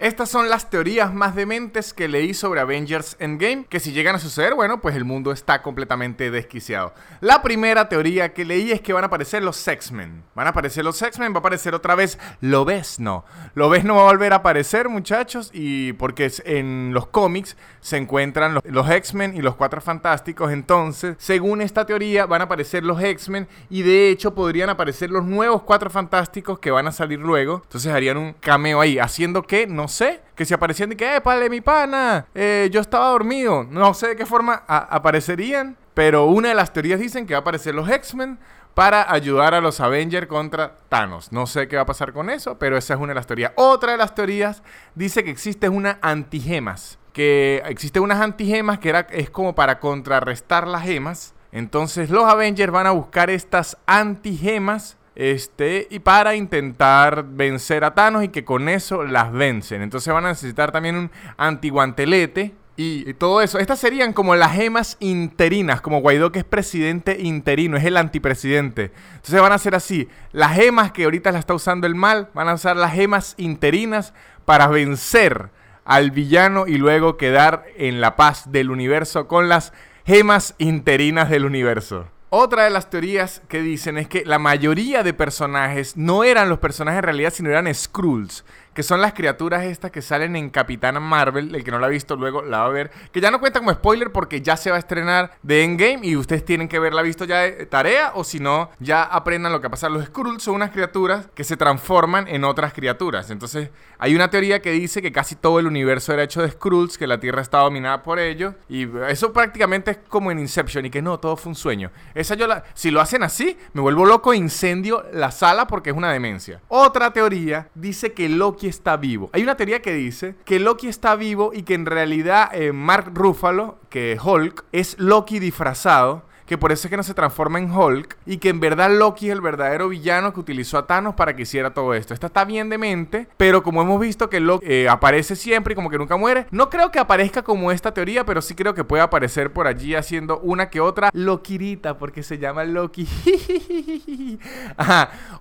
Estas 0.00 0.30
son 0.30 0.49
las 0.49 0.71
teorías 0.71 1.12
más 1.12 1.35
dementes 1.35 1.92
que 1.92 2.09
leí 2.09 2.33
sobre 2.33 2.61
Avengers 2.61 3.19
Endgame, 3.19 3.66
que 3.69 3.80
si 3.80 3.92
llegan 3.92 4.14
a 4.14 4.19
suceder, 4.19 4.54
bueno, 4.54 4.80
pues 4.80 4.97
el 4.97 5.04
mundo 5.04 5.30
está 5.30 5.61
completamente 5.61 6.30
desquiciado. 6.30 6.95
La 7.21 7.42
primera 7.42 7.90
teoría 7.90 8.33
que 8.33 8.47
leí 8.47 8.73
es 8.73 8.80
que 8.80 8.95
van 8.95 9.04
a 9.04 9.09
aparecer 9.09 9.42
los 9.42 9.69
X-Men. 9.69 10.25
Van 10.35 10.47
a 10.47 10.50
aparecer 10.50 10.87
los 10.87 11.02
X-Men, 11.02 11.35
va 11.35 11.37
a 11.37 11.40
aparecer 11.40 11.75
otra 11.75 11.97
vez 11.97 12.19
Lo 12.40 12.64
ves 12.64 12.99
no. 12.99 13.26
Lo 13.52 13.69
ves 13.69 13.85
no 13.85 13.97
va 13.97 14.00
a 14.00 14.04
volver 14.07 14.33
a 14.33 14.37
aparecer, 14.37 14.88
muchachos, 14.88 15.50
y 15.52 15.92
porque 15.92 16.33
en 16.47 16.95
los 16.95 17.09
cómics 17.09 17.59
se 17.83 17.99
encuentran 17.99 18.54
los, 18.54 18.64
los 18.64 18.88
X-Men 18.88 19.37
y 19.37 19.42
los 19.42 19.54
Cuatro 19.57 19.83
Fantásticos, 19.83 20.50
entonces, 20.50 21.16
según 21.19 21.61
esta 21.61 21.85
teoría, 21.85 22.25
van 22.25 22.40
a 22.40 22.45
aparecer 22.45 22.85
los 22.85 23.02
X-Men 23.02 23.47
y 23.69 23.83
de 23.83 24.09
hecho 24.09 24.35
podrían 24.35 24.71
aparecer 24.71 25.11
los 25.11 25.26
nuevos 25.26 25.61
Cuatro 25.61 25.90
Fantásticos 25.90 26.59
que 26.59 26.71
van 26.71 26.87
a 26.87 26.92
salir 26.92 27.19
luego. 27.19 27.61
Entonces 27.64 27.92
harían 27.92 28.16
un 28.16 28.33
cameo 28.33 28.80
ahí, 28.80 28.99
haciendo 28.99 29.42
que 29.42 29.66
no 29.66 29.89
sé, 29.90 30.23
que 30.35 30.47
si 30.47 30.54
aparecían 30.54 30.92
y 30.92 30.97
que, 30.97 31.16
eh, 31.16 31.50
mi 31.50 31.61
pana, 31.61 32.26
eh, 32.35 32.70
yo 32.73 32.80
estaba 32.80 33.09
dormido. 33.09 33.64
No 33.64 33.92
sé 33.92 34.09
de 34.09 34.16
qué 34.16 34.25
forma 34.25 34.64
aparecerían, 34.66 35.76
pero 35.92 36.25
una 36.25 36.49
de 36.49 36.54
las 36.54 36.73
teorías 36.73 36.99
dicen 36.99 37.26
que 37.26 37.34
va 37.34 37.38
a 37.38 37.41
aparecer 37.43 37.75
los 37.75 37.91
X-Men 37.91 38.38
para 38.75 39.12
ayudar 39.12 39.52
a 39.54 39.60
los 39.60 39.80
Avengers 39.80 40.26
contra 40.26 40.76
Thanos. 40.88 41.32
No 41.32 41.47
sé 41.47 41.69
qué 41.69 41.76
va 41.76 41.82
a 41.82 41.86
pasar 41.86 42.12
con 42.12 42.30
eso, 42.30 42.58
pero 42.58 42.78
esa 42.78 42.95
es 42.95 43.00
una 43.00 43.08
de 43.08 43.17
las 43.17 43.26
teorías. 43.26 43.52
Otra 43.56 43.93
de 43.93 43.99
las 43.99 44.14
teorías 44.14 44.62
dice 44.95 45.25
que 45.25 45.30
existe 45.30 45.69
una 45.69 45.99
antigemas. 46.00 46.99
Que 47.12 47.62
existe 47.67 48.00
unas 48.00 48.21
antigemas 48.21 48.78
que 48.78 48.88
era, 48.88 49.00
es 49.10 49.28
como 49.28 49.54
para 49.54 49.80
contrarrestar 49.80 50.67
las 50.67 50.84
gemas. 50.84 51.34
Entonces 51.52 52.10
los 52.10 52.25
Avengers 52.25 52.73
van 52.73 52.86
a 52.86 52.93
buscar 52.93 53.28
estas 53.28 53.76
antigemas 53.86 54.97
este, 55.14 55.86
y 55.90 55.99
para 55.99 56.34
intentar 56.34 57.25
vencer 57.25 57.84
a 57.84 57.94
Thanos 57.94 58.25
y 58.25 58.28
que 58.28 58.44
con 58.44 58.68
eso 58.68 59.04
las 59.04 59.32
vencen. 59.32 59.82
Entonces 59.82 60.12
van 60.12 60.25
a 60.25 60.30
necesitar 60.30 60.73
también 60.73 60.96
un 60.96 61.10
antiguantelete 61.36 62.54
y, 62.76 63.12
todo 63.14 63.42
eso. 63.42 63.58
Estas 63.58 63.78
serían 63.78 64.14
como 64.14 64.34
las 64.36 64.54
gemas 64.54 64.96
interinas, 65.00 65.82
como 65.82 66.00
Guaidó 66.00 66.32
que 66.32 66.38
es 66.38 66.44
presidente 66.46 67.18
interino, 67.20 67.76
es 67.76 67.84
el 67.84 67.99
antipresidente. 67.99 68.92
Entonces 69.16 69.40
van 69.40 69.52
a 69.52 69.58
ser 69.58 69.75
así. 69.75 70.08
Las 70.32 70.54
gemas 70.54 70.90
que 70.92 71.04
ahorita 71.04 71.32
las 71.32 71.40
está 71.40 71.52
usando 71.52 71.86
el 71.86 71.94
mal, 71.94 72.30
van 72.32 72.49
a 72.49 72.54
usar 72.54 72.76
las 72.76 72.94
gemas 72.94 73.34
interinas 73.36 74.14
para 74.46 74.68
vencer 74.68 75.50
al 75.84 76.10
villano 76.10 76.66
y 76.66 76.78
luego 76.78 77.18
quedar 77.18 77.66
en 77.76 78.00
la 78.00 78.16
paz 78.16 78.50
del 78.50 78.70
universo 78.70 79.28
con 79.28 79.49
las 79.50 79.75
gemas 80.06 80.54
interinas 80.58 81.28
del 81.28 81.44
universo. 81.44 82.06
Otra 82.32 82.62
de 82.62 82.71
las 82.71 82.90
teorías 82.90 83.43
que 83.49 83.60
dicen 83.60 83.99
es 83.99 84.06
que 84.06 84.25
la 84.25 84.38
mayoría 84.38 85.02
de 85.02 85.12
personajes 85.12 85.97
no 85.97 86.23
eran 86.23 86.49
los 86.49 86.60
personajes 86.60 86.99
en 86.99 87.04
realidad, 87.04 87.32
sino 87.32 87.50
eran 87.50 87.75
Skrulls 87.75 88.45
que 88.75 88.83
son 88.83 89.00
las 89.00 89.13
criaturas 89.13 89.65
estas 89.65 89.91
que 89.91 90.02
salen 90.02 90.37
en 90.37 90.50
Capitana 90.50 91.00
Marvel. 91.00 91.54
El 91.54 91.65
que 91.65 91.71
no 91.71 91.78
la 91.78 91.87
ha 91.87 91.91
visto 91.91 92.17
luego 92.17 92.43
la 92.43 92.61
va 92.61 92.67
a 92.67 92.71
ver. 92.71 92.91
Que 93.13 93.21
ya 93.21 93.30
no 93.30 93.41
cuenta 93.41 93.59
como 93.59 93.73
spoiler 93.73 94.13
porque 94.13 94.41
ya 94.41 94.56
se 94.56 94.71
va 94.71 94.76
a 94.76 94.78
estrenar 94.78 95.33
de 95.43 95.65
Endgame 95.65 96.00
y 96.02 96.17
ustedes 96.17 96.45
tienen 96.45 96.69
que 96.69 96.78
verla 96.78 97.02
visto 97.02 97.25
ya 97.25 97.41
de 97.41 97.67
tarea 97.67 98.13
o 98.15 98.25
si 98.25 98.41
no, 98.41 98.71
ya 98.78 99.02
aprendan 99.02 99.52
lo 99.52 99.61
que 99.61 99.71
pasa. 99.71 99.89
Los 99.89 100.06
Skrulls 100.06 100.43
son 100.43 100.54
unas 100.54 100.71
criaturas 100.71 101.28
que 101.35 101.45
se 101.45 101.56
transforman 101.56 102.28
en 102.28 102.45
otras 102.45 102.73
criaturas. 102.73 103.30
Entonces, 103.30 103.71
hay 103.99 104.15
una 104.15 104.30
teoría 104.30 104.61
que 104.63 104.71
dice 104.71 105.02
que 105.02 105.13
casi 105.13 105.35
todo 105.35 105.59
el 105.59 105.67
universo 105.67 106.13
era 106.13 106.23
hecho 106.23 106.43
de 106.43 106.50
Skrulls, 106.50 106.99
que 106.99 107.06
la 107.06 107.21
Tierra 107.21 107.43
está 107.43 107.59
dominada 107.59 108.02
por 108.02 108.19
ellos. 108.19 108.54
Y 108.69 108.89
eso 109.09 109.33
prácticamente 109.33 109.93
es 109.93 109.99
como 110.09 110.30
en 110.30 110.39
Inception 110.39 110.87
y 110.87 110.91
que 110.91 111.02
no, 111.02 111.19
todo 111.19 111.37
fue 111.37 111.50
un 111.50 111.56
sueño. 111.56 111.91
Esa 112.15 112.35
yo 112.35 112.47
la... 112.47 112.65
Si 112.75 112.91
lo 112.91 113.00
hacen 113.00 113.23
así, 113.23 113.56
me 113.73 113.80
vuelvo 113.80 114.04
loco 114.04 114.33
e 114.33 114.37
incendio 114.37 115.04
la 115.13 115.30
sala 115.30 115.67
porque 115.67 115.91
es 115.91 115.97
una 115.97 116.13
demencia. 116.13 116.61
Otra 116.69 117.13
teoría 117.13 117.69
dice 117.75 118.13
que 118.13 118.28
Loki 118.28 118.59
está 118.66 118.96
vivo. 118.96 119.30
Hay 119.32 119.42
una 119.42 119.56
teoría 119.56 119.82
que 119.82 119.92
dice 119.92 120.34
que 120.44 120.58
Loki 120.58 120.88
está 120.88 121.16
vivo 121.16 121.52
y 121.54 121.62
que 121.62 121.75
en 121.75 121.86
realidad 121.86 122.50
eh, 122.52 122.73
Mark 122.73 123.10
Ruffalo, 123.14 123.78
que 123.88 124.18
Hulk, 124.23 124.64
es 124.73 124.99
Loki 124.99 125.38
disfrazado 125.38 126.29
que 126.50 126.58
por 126.58 126.73
eso 126.73 126.89
es 126.89 126.91
que 126.91 126.97
no 126.97 127.04
se 127.04 127.15
transforma 127.15 127.60
en 127.60 127.71
Hulk 127.71 128.17
y 128.26 128.39
que 128.39 128.49
en 128.49 128.58
verdad 128.58 128.91
Loki 128.91 129.28
es 129.28 129.32
el 129.34 129.41
verdadero 129.41 129.89
villano 129.89 130.34
que 130.34 130.41
utilizó 130.41 130.78
a 130.78 130.86
Thanos 130.89 131.15
para 131.15 131.36
que 131.36 131.43
hiciera 131.43 131.73
todo 131.73 131.95
esto. 131.95 132.13
Esta 132.13 132.26
está 132.26 132.45
bien 132.45 132.69
de 132.69 132.76
mente, 132.76 133.28
pero 133.36 133.63
como 133.63 133.82
hemos 133.82 134.00
visto 134.00 134.28
que 134.28 134.41
Loki 134.41 134.67
eh, 134.69 134.89
aparece 134.89 135.36
siempre 135.36 135.75
y 135.75 135.76
como 135.76 135.91
que 135.91 135.97
nunca 135.97 136.17
muere, 136.17 136.47
no 136.50 136.69
creo 136.69 136.91
que 136.91 136.99
aparezca 136.99 137.43
como 137.43 137.71
esta 137.71 137.95
teoría, 137.95 138.26
pero 138.26 138.43
sí 138.43 138.56
creo 138.56 138.75
que 138.75 138.82
puede 138.82 139.00
aparecer 139.00 139.52
por 139.52 139.69
allí 139.69 139.95
haciendo 139.95 140.41
una 140.41 140.71
que 140.71 140.80
otra 140.80 141.10
Lokirita, 141.13 141.97
porque 141.99 142.25
se 142.25 142.39
llama 142.39 142.65
Loki. 142.65 143.06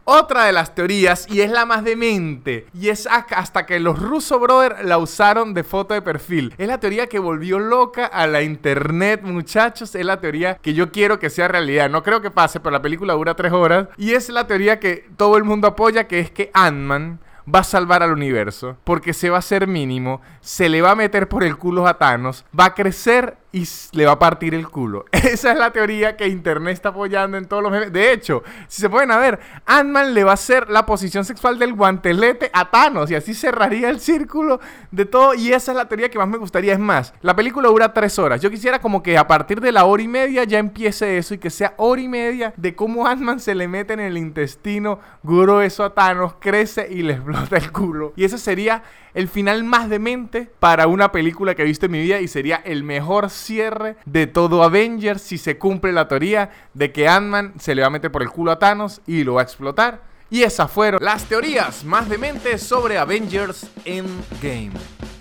Otra 0.04 0.44
de 0.44 0.52
las 0.52 0.76
teorías, 0.76 1.28
y 1.30 1.42
es 1.42 1.50
la 1.50 1.66
más 1.66 1.84
demente, 1.84 2.68
y 2.74 2.90
es 2.90 3.08
hasta 3.08 3.66
que 3.66 3.80
los 3.80 4.00
Russo 4.00 4.40
Brothers 4.40 4.84
la 4.84 4.98
usaron 4.98 5.54
de 5.54 5.64
foto 5.64 5.94
de 5.94 6.02
perfil. 6.02 6.54
Es 6.58 6.68
la 6.68 6.80
teoría 6.80 7.08
que 7.08 7.18
volvió 7.18 7.58
loca 7.58 8.06
a 8.06 8.28
la 8.28 8.42
internet, 8.44 9.22
muchachos. 9.24 9.96
Es 9.96 10.06
la 10.06 10.20
teoría 10.20 10.56
que 10.56 10.74
yo 10.74 10.92
quiero 10.92 10.99
quiero 11.00 11.18
que 11.18 11.30
sea 11.30 11.48
realidad. 11.48 11.90
No 11.90 12.04
creo 12.04 12.22
que 12.22 12.30
pase, 12.30 12.60
pero 12.60 12.72
la 12.72 12.82
película 12.82 13.14
dura 13.14 13.34
tres 13.34 13.54
horas. 13.54 13.88
Y 13.96 14.12
es 14.12 14.28
la 14.28 14.48
teoría 14.48 14.82
que 14.82 15.08
todo 15.16 15.38
el 15.38 15.46
mundo 15.46 15.66
apoya, 15.66 16.10
que 16.10 16.20
es 16.20 16.30
que 16.30 16.52
Ant-Man 16.54 17.22
va 17.54 17.60
a 17.60 17.64
salvar 17.64 18.04
al 18.04 18.12
universo, 18.12 18.76
porque 18.84 19.14
se 19.14 19.30
va 19.30 19.38
a 19.38 19.40
hacer 19.40 19.66
mínimo, 19.66 20.20
se 20.42 20.68
le 20.68 20.82
va 20.82 20.92
a 20.92 20.96
meter 20.96 21.30
por 21.30 21.46
el 21.46 21.56
culo 21.56 21.88
a 21.88 21.98
Thanos, 21.98 22.46
va 22.58 22.66
a 22.66 22.74
crecer 22.76 23.38
y 23.52 23.68
le 23.94 24.06
va 24.06 24.14
a 24.14 24.20
partir 24.20 24.54
el 24.54 24.68
culo. 24.68 25.06
Esa 25.12 25.52
es 25.52 25.58
la 25.58 25.72
teoría 25.72 26.16
que 26.16 26.28
Internet 26.28 26.74
está 26.74 26.90
apoyando 26.90 27.38
en 27.38 27.46
todos 27.46 27.64
los 27.64 27.72
memes. 27.72 27.92
De 27.92 28.12
hecho, 28.12 28.44
si 28.68 28.82
se 28.82 28.90
pueden 28.90 29.12
a 29.12 29.18
ver, 29.18 29.40
Ant-Man 29.66 30.14
le 30.14 30.24
va 30.24 30.32
a 30.32 30.34
hacer 30.36 30.70
la 30.70 30.86
posición 30.86 31.26
sexual 31.26 31.58
del 31.58 31.74
guantelete 31.74 32.52
a 32.54 32.70
Thanos 32.70 33.10
y 33.10 33.16
así 33.16 33.34
cerraría 33.34 33.90
el 33.90 34.00
círculo 34.00 34.60
de 34.92 35.06
todo. 35.06 35.34
Y 35.34 35.52
esa 35.52 35.72
es 35.72 35.78
la 35.78 35.88
teoría 35.88 36.10
que 36.10 36.20
más 36.20 36.28
me 36.28 36.38
gustaría. 36.38 36.74
Es 36.74 36.80
más, 36.80 37.14
la 37.22 37.36
película 37.36 37.70
dura 37.70 37.94
tres 37.94 38.20
horas. 38.20 38.42
Yo 38.42 38.52
quisiera 38.52 38.80
como 38.80 39.02
que 39.02 39.18
a 39.18 39.28
partir 39.28 39.62
de 39.62 39.72
la 39.72 39.86
hora 39.86 40.04
y 40.04 40.08
media 40.08 40.44
ya 40.44 40.60
empiece 40.60 41.18
eso 41.18 41.34
y 41.34 41.40
que 41.40 41.50
sea 41.50 41.74
hora 41.78 42.02
y 42.02 42.08
media 42.08 42.54
de 42.56 42.76
cómo 42.76 43.08
Ant-Man 43.08 43.40
se 43.40 43.56
le 43.56 43.68
mete 43.68 43.94
en 43.94 44.00
el 44.00 44.18
intestino 44.18 45.00
grueso 45.24 45.84
a 45.84 45.94
Thanos, 45.94 46.36
crece 46.40 46.88
y 46.90 47.02
le 47.02 47.14
explota 47.14 47.58
el 47.58 47.72
culo. 47.72 48.14
Y 48.16 48.26
ese 48.26 48.38
sería 48.38 48.84
el 49.14 49.28
final 49.28 49.64
más 49.64 49.90
demente 49.90 50.50
para 50.60 50.88
una 50.88 51.12
película 51.12 51.56
que 51.56 51.64
he 51.64 51.66
visto 51.66 51.88
en 51.88 51.94
mi 51.94 52.02
vida 52.02 52.20
y 52.20 52.28
sería 52.28 52.58
el 52.58 52.84
mejor 52.84 53.30
cierre 53.40 53.96
de 54.06 54.28
todo 54.28 54.64
Avengers 54.64 55.22
si 55.22 55.38
se 55.38 55.58
cumple 55.58 55.92
la 55.92 56.08
teoría 56.08 56.52
de 56.74 56.92
que 56.92 57.08
Ant-Man 57.08 57.54
se 57.60 57.76
le 57.76 57.82
va 57.82 57.88
a 57.88 57.92
meter 57.92 58.12
por 58.12 58.22
el 58.22 58.30
culo 58.30 58.52
a 58.52 58.60
Thanos 58.60 59.02
y 59.08 59.24
lo 59.24 59.36
va 59.36 59.42
a 59.42 59.44
explotar 59.44 60.02
Y 60.30 60.44
esas 60.44 60.70
fueron 60.72 61.04
las 61.04 61.26
teorías 61.26 61.84
más 61.84 62.08
dementes 62.08 62.62
sobre 62.62 62.98
Avengers 62.98 63.68
Endgame. 63.86 64.72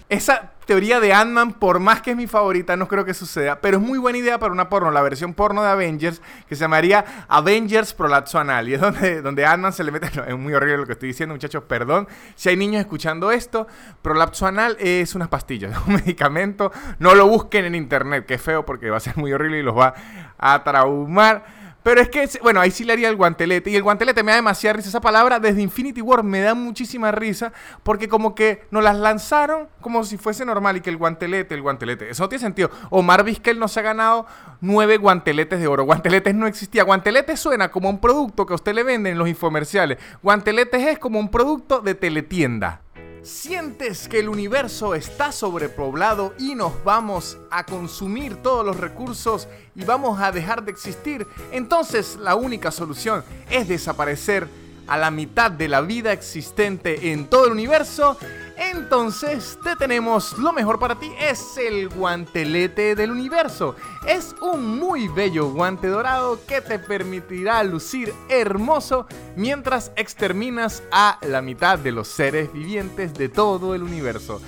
Esa 0.08 0.52
teoría 0.64 1.00
de 1.00 1.12
Ant-Man, 1.12 1.54
por 1.54 1.80
más 1.80 2.02
que 2.02 2.12
es 2.12 2.16
mi 2.16 2.26
favorita, 2.26 2.76
no 2.76 2.88
creo 2.88 3.04
que 3.04 3.14
suceda, 3.14 3.60
pero 3.60 3.78
es 3.78 3.82
muy 3.82 3.98
buena 3.98 4.18
idea 4.18 4.38
para 4.38 4.52
una 4.52 4.68
porno, 4.68 4.90
la 4.90 5.02
versión 5.02 5.34
porno 5.34 5.62
de 5.62 5.68
Avengers, 5.68 6.22
que 6.48 6.56
se 6.56 6.60
llamaría 6.60 7.04
Avengers 7.28 7.94
Prolapso 7.94 8.38
Anal, 8.38 8.68
y 8.68 8.74
es 8.74 8.80
donde, 8.80 9.22
donde 9.22 9.44
Ant-Man 9.44 9.72
se 9.72 9.84
le 9.84 9.92
mete, 9.92 10.08
es 10.26 10.38
muy 10.38 10.54
horrible 10.54 10.78
lo 10.78 10.86
que 10.86 10.92
estoy 10.92 11.08
diciendo, 11.08 11.34
muchachos, 11.34 11.62
perdón, 11.64 12.08
si 12.34 12.48
hay 12.48 12.56
niños 12.56 12.80
escuchando 12.80 13.30
esto, 13.30 13.66
Prolapso 14.02 14.46
Anal 14.46 14.76
es 14.78 15.14
unas 15.14 15.28
pastillas, 15.28 15.74
un 15.86 15.94
medicamento, 15.94 16.72
no 16.98 17.14
lo 17.14 17.26
busquen 17.26 17.66
en 17.66 17.74
internet, 17.74 18.24
que 18.24 18.38
feo 18.38 18.64
porque 18.64 18.90
va 18.90 18.98
a 18.98 19.00
ser 19.00 19.16
muy 19.16 19.32
horrible 19.32 19.58
y 19.58 19.62
los 19.62 19.76
va 19.76 19.94
a 20.38 20.64
traumar. 20.64 21.67
Pero 21.88 22.02
es 22.02 22.10
que, 22.10 22.28
bueno, 22.42 22.60
ahí 22.60 22.70
sí 22.70 22.84
le 22.84 22.92
haría 22.92 23.08
el 23.08 23.16
guantelete. 23.16 23.70
Y 23.70 23.76
el 23.76 23.82
guantelete 23.82 24.22
me 24.22 24.32
da 24.32 24.36
demasiada 24.36 24.74
risa. 24.74 24.90
Esa 24.90 25.00
palabra 25.00 25.40
desde 25.40 25.62
Infinity 25.62 26.02
War 26.02 26.22
me 26.22 26.42
da 26.42 26.52
muchísima 26.52 27.10
risa. 27.12 27.50
Porque 27.82 28.10
como 28.10 28.34
que 28.34 28.66
nos 28.70 28.84
las 28.84 28.94
lanzaron 28.94 29.68
como 29.80 30.04
si 30.04 30.18
fuese 30.18 30.44
normal. 30.44 30.76
Y 30.76 30.80
que 30.82 30.90
el 30.90 30.98
guantelete, 30.98 31.54
el 31.54 31.62
guantelete. 31.62 32.10
Eso 32.10 32.28
tiene 32.28 32.42
sentido. 32.42 32.70
Omar 32.90 33.24
Vizquel 33.24 33.58
no 33.58 33.68
se 33.68 33.80
ha 33.80 33.84
ganado 33.84 34.26
nueve 34.60 34.98
guanteletes 34.98 35.60
de 35.60 35.66
oro. 35.66 35.84
Guanteletes 35.84 36.34
no 36.34 36.46
existía. 36.46 36.82
Guanteletes 36.82 37.40
suena 37.40 37.70
como 37.70 37.88
un 37.88 38.02
producto 38.02 38.44
que 38.44 38.52
a 38.52 38.56
usted 38.56 38.74
le 38.74 38.82
venden 38.82 39.14
en 39.14 39.18
los 39.18 39.26
infomerciales. 39.26 39.96
Guanteletes 40.22 40.86
es 40.88 40.98
como 40.98 41.18
un 41.18 41.30
producto 41.30 41.80
de 41.80 41.94
teletienda. 41.94 42.82
¿Sientes 43.28 44.08
que 44.08 44.20
el 44.20 44.30
universo 44.30 44.94
está 44.94 45.32
sobrepoblado 45.32 46.32
y 46.38 46.54
nos 46.54 46.82
vamos 46.82 47.36
a 47.50 47.66
consumir 47.66 48.36
todos 48.36 48.64
los 48.64 48.78
recursos 48.78 49.48
y 49.74 49.84
vamos 49.84 50.18
a 50.18 50.32
dejar 50.32 50.64
de 50.64 50.70
existir? 50.70 51.26
Entonces 51.52 52.16
la 52.16 52.36
única 52.36 52.70
solución 52.70 53.22
es 53.50 53.68
desaparecer 53.68 54.48
a 54.86 54.96
la 54.96 55.10
mitad 55.10 55.50
de 55.50 55.68
la 55.68 55.82
vida 55.82 56.14
existente 56.14 57.12
en 57.12 57.26
todo 57.26 57.44
el 57.44 57.52
universo 57.52 58.16
entonces, 58.58 59.58
te 59.62 59.76
tenemos 59.76 60.36
lo 60.36 60.52
mejor 60.52 60.80
para 60.80 60.96
ti, 60.96 61.12
es 61.20 61.56
el 61.56 61.88
guantelete 61.88 62.96
del 62.96 63.12
universo. 63.12 63.76
Es 64.06 64.34
un 64.40 64.78
muy 64.78 65.06
bello 65.06 65.50
guante 65.52 65.86
dorado 65.86 66.40
que 66.46 66.60
te 66.60 66.78
permitirá 66.80 67.62
lucir 67.62 68.12
hermoso 68.28 69.06
mientras 69.36 69.92
exterminas 69.94 70.82
a 70.90 71.18
la 71.22 71.40
mitad 71.40 71.78
de 71.78 71.92
los 71.92 72.08
seres 72.08 72.52
vivientes 72.52 73.14
de 73.14 73.28
todo 73.28 73.76
el 73.76 73.82
universo. 73.82 74.40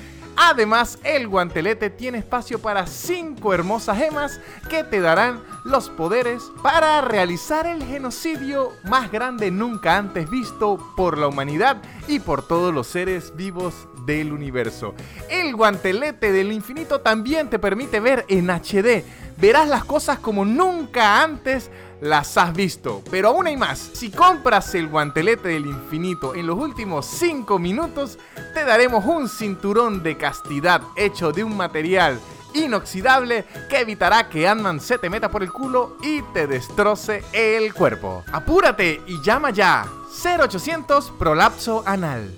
Además, 0.42 0.98
el 1.04 1.28
guantelete 1.28 1.90
tiene 1.90 2.16
espacio 2.16 2.60
para 2.60 2.86
5 2.86 3.52
hermosas 3.52 3.98
gemas 3.98 4.40
que 4.70 4.82
te 4.84 5.02
darán 5.02 5.42
los 5.64 5.90
poderes 5.90 6.42
para 6.62 7.02
realizar 7.02 7.66
el 7.66 7.84
genocidio 7.84 8.70
más 8.84 9.12
grande 9.12 9.50
nunca 9.50 9.98
antes 9.98 10.30
visto 10.30 10.78
por 10.96 11.18
la 11.18 11.28
humanidad 11.28 11.82
y 12.08 12.20
por 12.20 12.48
todos 12.48 12.72
los 12.72 12.86
seres 12.86 13.36
vivos 13.36 13.86
del 14.06 14.32
universo. 14.32 14.94
El 15.28 15.54
guantelete 15.54 16.32
del 16.32 16.52
infinito 16.52 17.02
también 17.02 17.50
te 17.50 17.58
permite 17.58 18.00
ver 18.00 18.24
en 18.28 18.48
HD. 18.48 19.04
Verás 19.36 19.68
las 19.68 19.84
cosas 19.84 20.20
como 20.20 20.46
nunca 20.46 21.22
antes 21.22 21.70
las 22.00 22.36
has 22.36 22.52
visto. 22.54 23.02
Pero 23.10 23.28
aún 23.28 23.46
hay 23.46 23.56
más. 23.56 23.78
Si 23.78 24.10
compras 24.10 24.74
el 24.74 24.88
guantelete 24.88 25.48
del 25.48 25.66
infinito 25.66 26.34
en 26.34 26.46
los 26.46 26.58
últimos 26.58 27.06
5 27.06 27.58
minutos, 27.58 28.18
te 28.54 28.64
daremos 28.64 29.04
un 29.04 29.28
cinturón 29.28 30.02
de 30.02 30.16
castidad 30.16 30.82
hecho 30.96 31.32
de 31.32 31.44
un 31.44 31.56
material 31.56 32.18
inoxidable 32.54 33.44
que 33.68 33.80
evitará 33.80 34.28
que 34.28 34.48
ant 34.48 34.80
se 34.80 34.98
te 34.98 35.08
meta 35.08 35.30
por 35.30 35.42
el 35.42 35.52
culo 35.52 35.96
y 36.02 36.22
te 36.34 36.46
destroce 36.46 37.22
el 37.32 37.72
cuerpo. 37.74 38.24
Apúrate 38.32 39.02
y 39.06 39.22
llama 39.22 39.50
ya 39.50 39.86
0800 40.24 41.12
Prolapso 41.12 41.84
Anal. 41.86 42.34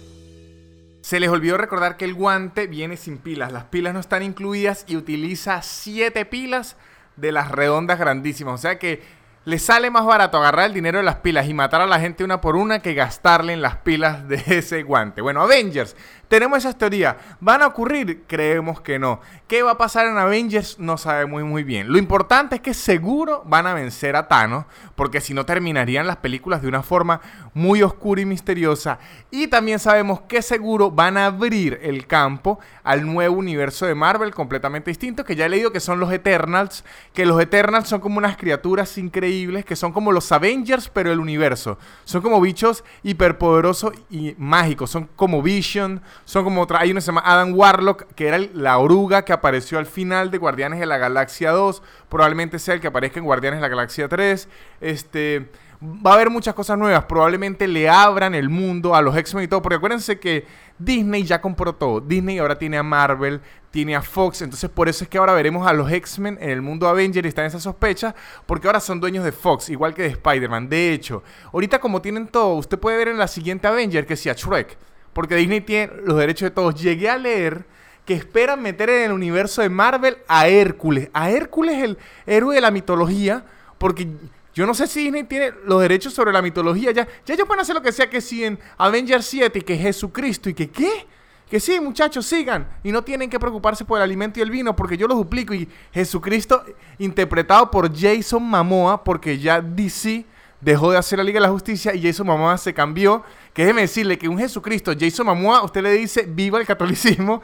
Se 1.01 1.19
les 1.19 1.31
olvidó 1.31 1.57
recordar 1.57 1.97
que 1.97 2.05
el 2.05 2.15
guante 2.15 2.67
viene 2.67 2.97
sin 2.97 3.19
pilas. 3.19 3.53
Las 3.53 3.65
pilas 3.65 3.93
no 3.93 4.01
están 4.01 4.23
incluidas 4.23 4.85
y 4.87 4.97
utiliza 4.97 5.61
7 5.63 6.25
pilas 6.27 6.77
de 7.17 7.33
las 7.33 7.51
redondas 7.51 7.99
grandísimas. 7.99 8.55
O 8.55 8.59
sea 8.59 8.79
que 8.79 9.03
le 9.45 9.59
sale 9.59 9.91
más 9.91 10.05
barato 10.05 10.39
agarrar 10.39 10.67
el 10.67 10.75
dinero 10.75 10.99
de 10.99 11.05
las 11.05 11.17
pilas 11.17 11.49
y 11.49 11.55
matar 11.55 11.81
a 11.81 11.87
la 11.87 11.99
gente 11.99 12.23
una 12.23 12.41
por 12.41 12.55
una 12.57 12.81
que 12.81 12.95
gastarle 12.95 13.53
en 13.53 13.63
las 13.63 13.77
pilas 13.77 14.29
de 14.29 14.43
ese 14.47 14.83
guante. 14.83 15.21
Bueno, 15.21 15.43
Avengers 15.43 15.97
tenemos 16.33 16.61
esas 16.61 16.79
teorías. 16.79 17.17
¿Van 17.41 17.61
a 17.61 17.67
ocurrir? 17.67 18.23
Creemos 18.27 18.81
que 18.81 18.99
no. 18.99 19.21
¿Qué 19.47 19.63
va 19.63 19.73
a 19.73 19.77
pasar 19.77 20.07
en 20.07 20.17
Avengers? 20.17 20.79
No 20.79 20.97
sabemos 20.97 21.43
muy 21.43 21.63
bien. 21.63 21.93
Lo 21.93 21.99
importante 21.99 22.55
es 22.55 22.63
que 22.63 22.73
seguro 22.73 23.43
van 23.45 23.67
a 23.67 23.75
vencer 23.75 24.17
a 24.17 24.29
Thanos, 24.29 24.65
porque 24.95 25.21
si 25.21 25.35
no 25.35 25.45
terminarían 25.45 26.07
las 26.07 26.17
películas 26.17 26.63
de 26.63 26.69
una 26.69 26.83
forma 26.83 27.21
muy 27.53 27.83
oscura 27.83 28.23
y 28.23 28.25
misteriosa. 28.25 28.99
Y 29.31 29.49
también 29.49 29.79
sabemos 29.79 30.23
que 30.23 30.41
seguro 30.41 30.91
van 30.91 31.19
a 31.19 31.27
abrir 31.27 31.79
el 31.83 32.07
campo 32.07 32.59
al 32.83 33.05
nuevo 33.05 33.37
universo 33.37 33.85
de 33.85 33.95
Marvel 33.95 34.35
completamente 34.35 34.91
distinto, 34.91 35.27
que 35.27 35.37
ya 35.37 35.45
he 35.45 35.51
leído 35.51 35.71
que 35.71 35.81
son 35.81 36.01
los 36.01 36.11
Eternals, 36.11 36.83
que 37.13 37.27
los 37.27 37.39
Eternals 37.43 37.89
son 37.89 38.01
como 38.01 38.17
unas 38.17 38.39
criaturas 38.39 38.97
increíbles, 38.97 39.67
que 39.67 39.77
son 39.77 39.93
como 39.93 40.13
los 40.13 40.33
Avengers, 40.33 40.89
pero 40.89 41.13
el 41.13 41.21
universo. 41.21 41.77
Son 42.05 42.23
como 42.23 42.41
bichos 42.41 42.85
hiperpoderosos 43.03 43.93
y 44.09 44.35
mágicos, 44.39 44.89
son 44.89 45.11
como 45.15 45.43
Vision, 45.43 46.01
son 46.25 46.45
como 46.45 46.63
otra. 46.63 46.81
Hay 46.81 46.91
uno 46.91 46.99
que 46.99 47.03
se 47.03 47.07
llama 47.07 47.23
Adam 47.25 47.55
Warlock, 47.55 48.07
que 48.15 48.29
era 48.29 48.39
la 48.39 48.79
oruga 48.79 49.25
que 49.25 49.33
apareció 49.33 49.79
al 49.79 49.87
final 49.87 50.31
de 50.31 50.39
Guardianes 50.39 50.81
de 50.81 50.87
la 50.87 50.99
Galaxia 50.99 51.51
2. 51.51 51.83
Probablemente 52.09 52.59
sea 52.59 52.75
el 52.75 52.81
que 52.81 52.87
aparezca 52.87 53.19
en 53.19 53.27
Guardianes 53.27 53.59
de 53.59 53.63
la 53.63 53.69
Galaxia 53.69 54.09
3. 54.09 54.49
Este. 54.81 55.51
Va 55.85 56.13
a 56.13 56.15
haber 56.15 56.31
muchas 56.31 56.55
cosas 56.55 56.79
nuevas. 56.79 57.07
Probablemente 57.07 57.67
le 57.67 57.89
abran 57.89 58.37
el 58.37 58.49
mundo 58.49 58.95
a 58.95 59.03
los 59.03 59.17
X-Men 59.17 59.45
y 59.45 59.49
todo. 59.49 59.63
Porque 59.63 59.77
acuérdense 59.77 60.21
que 60.21 60.47
Disney 60.79 61.25
ya 61.25 61.41
compró 61.41 61.75
todo. 61.75 62.01
Disney 62.01 62.39
ahora 62.39 62.57
tiene 62.57 62.79
a 62.79 62.85
Marvel, 62.85 63.41
tiene 63.73 63.97
a 63.97 64.03
Fox. 64.03 64.43
Entonces 64.43 64.71
por 64.71 64.89
eso 64.89 65.03
es 65.03 65.11
que 65.11 65.19
ahora 65.19 65.33
veremos 65.33 65.67
a 65.67 65.73
los 65.73 65.91
X-Men 65.91 66.39
en 66.41 66.51
el 66.51 66.63
mundo 66.63 66.87
Avenger 66.87 67.25
y 67.25 67.29
están 67.29 67.47
esas 67.47 67.65
sospechas. 67.65 68.15
Porque 68.47 68.69
ahora 68.69 68.79
son 68.79 69.01
dueños 69.01 69.25
de 69.25 69.33
Fox, 69.33 69.71
igual 69.71 69.93
que 69.93 70.03
de 70.03 70.09
Spider-Man. 70.11 70.69
De 70.69 70.93
hecho, 70.93 71.25
ahorita 71.53 71.81
como 71.81 72.01
tienen 72.01 72.29
todo, 72.29 72.55
usted 72.55 72.79
puede 72.79 72.99
ver 72.99 73.09
en 73.09 73.19
la 73.19 73.27
siguiente 73.27 73.67
Avenger 73.67 74.07
que 74.07 74.15
sea 74.15 74.35
Shrek 74.35 74.79
porque 75.13 75.37
Disney 75.37 75.61
tiene 75.61 75.93
los 76.05 76.19
derechos 76.19 76.47
de 76.47 76.51
todos. 76.51 76.81
Llegué 76.81 77.09
a 77.09 77.19
leer 77.19 77.65
que 78.05 78.15
esperan 78.15 78.63
meter 78.63 78.91
en 78.91 79.03
el 79.05 79.13
universo 79.13 79.63
de 79.63 79.69
Marvel 79.69 80.19
a 80.29 80.49
Hércules. 80.49 81.09
A 81.13 81.31
Hércules, 81.31 81.83
el 81.83 81.99
héroe 82.27 82.55
de 82.55 82.61
la 82.61 82.71
mitología, 82.71 83.45
porque 83.79 84.09
yo 84.55 84.67
no 84.67 84.75
sé 84.75 84.87
si 84.87 85.05
Disney 85.05 85.25
tiene 85.25 85.53
los 85.65 85.81
derechos 85.81 86.13
sobre 86.13 86.33
la 86.33 86.43
mitología. 86.43 86.93
Ya, 86.93 87.07
ya 87.25 87.35
ellos 87.35 87.47
pueden 87.47 87.63
hacer 87.63 87.75
lo 87.75 87.83
que 87.83 87.93
sea 87.93 88.11
que 88.11 88.21
si 88.21 88.45
en 88.45 88.59
Avengers 88.77 89.27
7 89.27 89.59
y 89.59 89.63
que 89.63 89.77
Jesucristo 89.77 90.49
y 90.51 90.55
que 90.55 90.71
qué. 90.71 91.07
Que 91.49 91.61
sí, 91.61 91.79
muchachos, 91.81 92.25
sigan. 92.25 92.67
Y 92.83 92.93
no 92.93 93.03
tienen 93.03 93.29
que 93.29 93.39
preocuparse 93.39 93.85
por 93.85 93.99
el 93.99 94.03
alimento 94.03 94.41
y 94.41 94.43
el 94.43 94.51
vino, 94.51 94.75
porque 94.75 94.97
yo 94.97 95.07
lo 95.07 95.15
duplico. 95.15 95.53
Y 95.53 95.69
Jesucristo, 95.93 96.65
interpretado 96.99 97.71
por 97.71 97.95
Jason 97.95 98.43
Mamoa, 98.43 99.05
porque 99.05 99.39
ya 99.39 99.61
DC 99.61 100.25
dejó 100.63 100.93
de 100.93 100.97
hacer 100.97 101.19
la 101.19 101.25
Liga 101.25 101.39
de 101.39 101.47
la 101.47 101.53
Justicia 101.53 101.95
y 101.95 102.03
Jason 102.03 102.27
Momoa 102.27 102.57
se 102.57 102.73
cambió. 102.73 103.23
Que 103.53 103.63
déjeme 103.63 103.83
decirle 103.83 104.17
que 104.17 104.29
un 104.29 104.39
Jesucristo, 104.39 104.93
Jason 104.99 105.27
Momoa, 105.27 105.63
usted 105.63 105.83
le 105.83 105.93
dice 105.93 106.25
viva 106.27 106.59
el 106.59 106.67
catolicismo. 106.67 107.43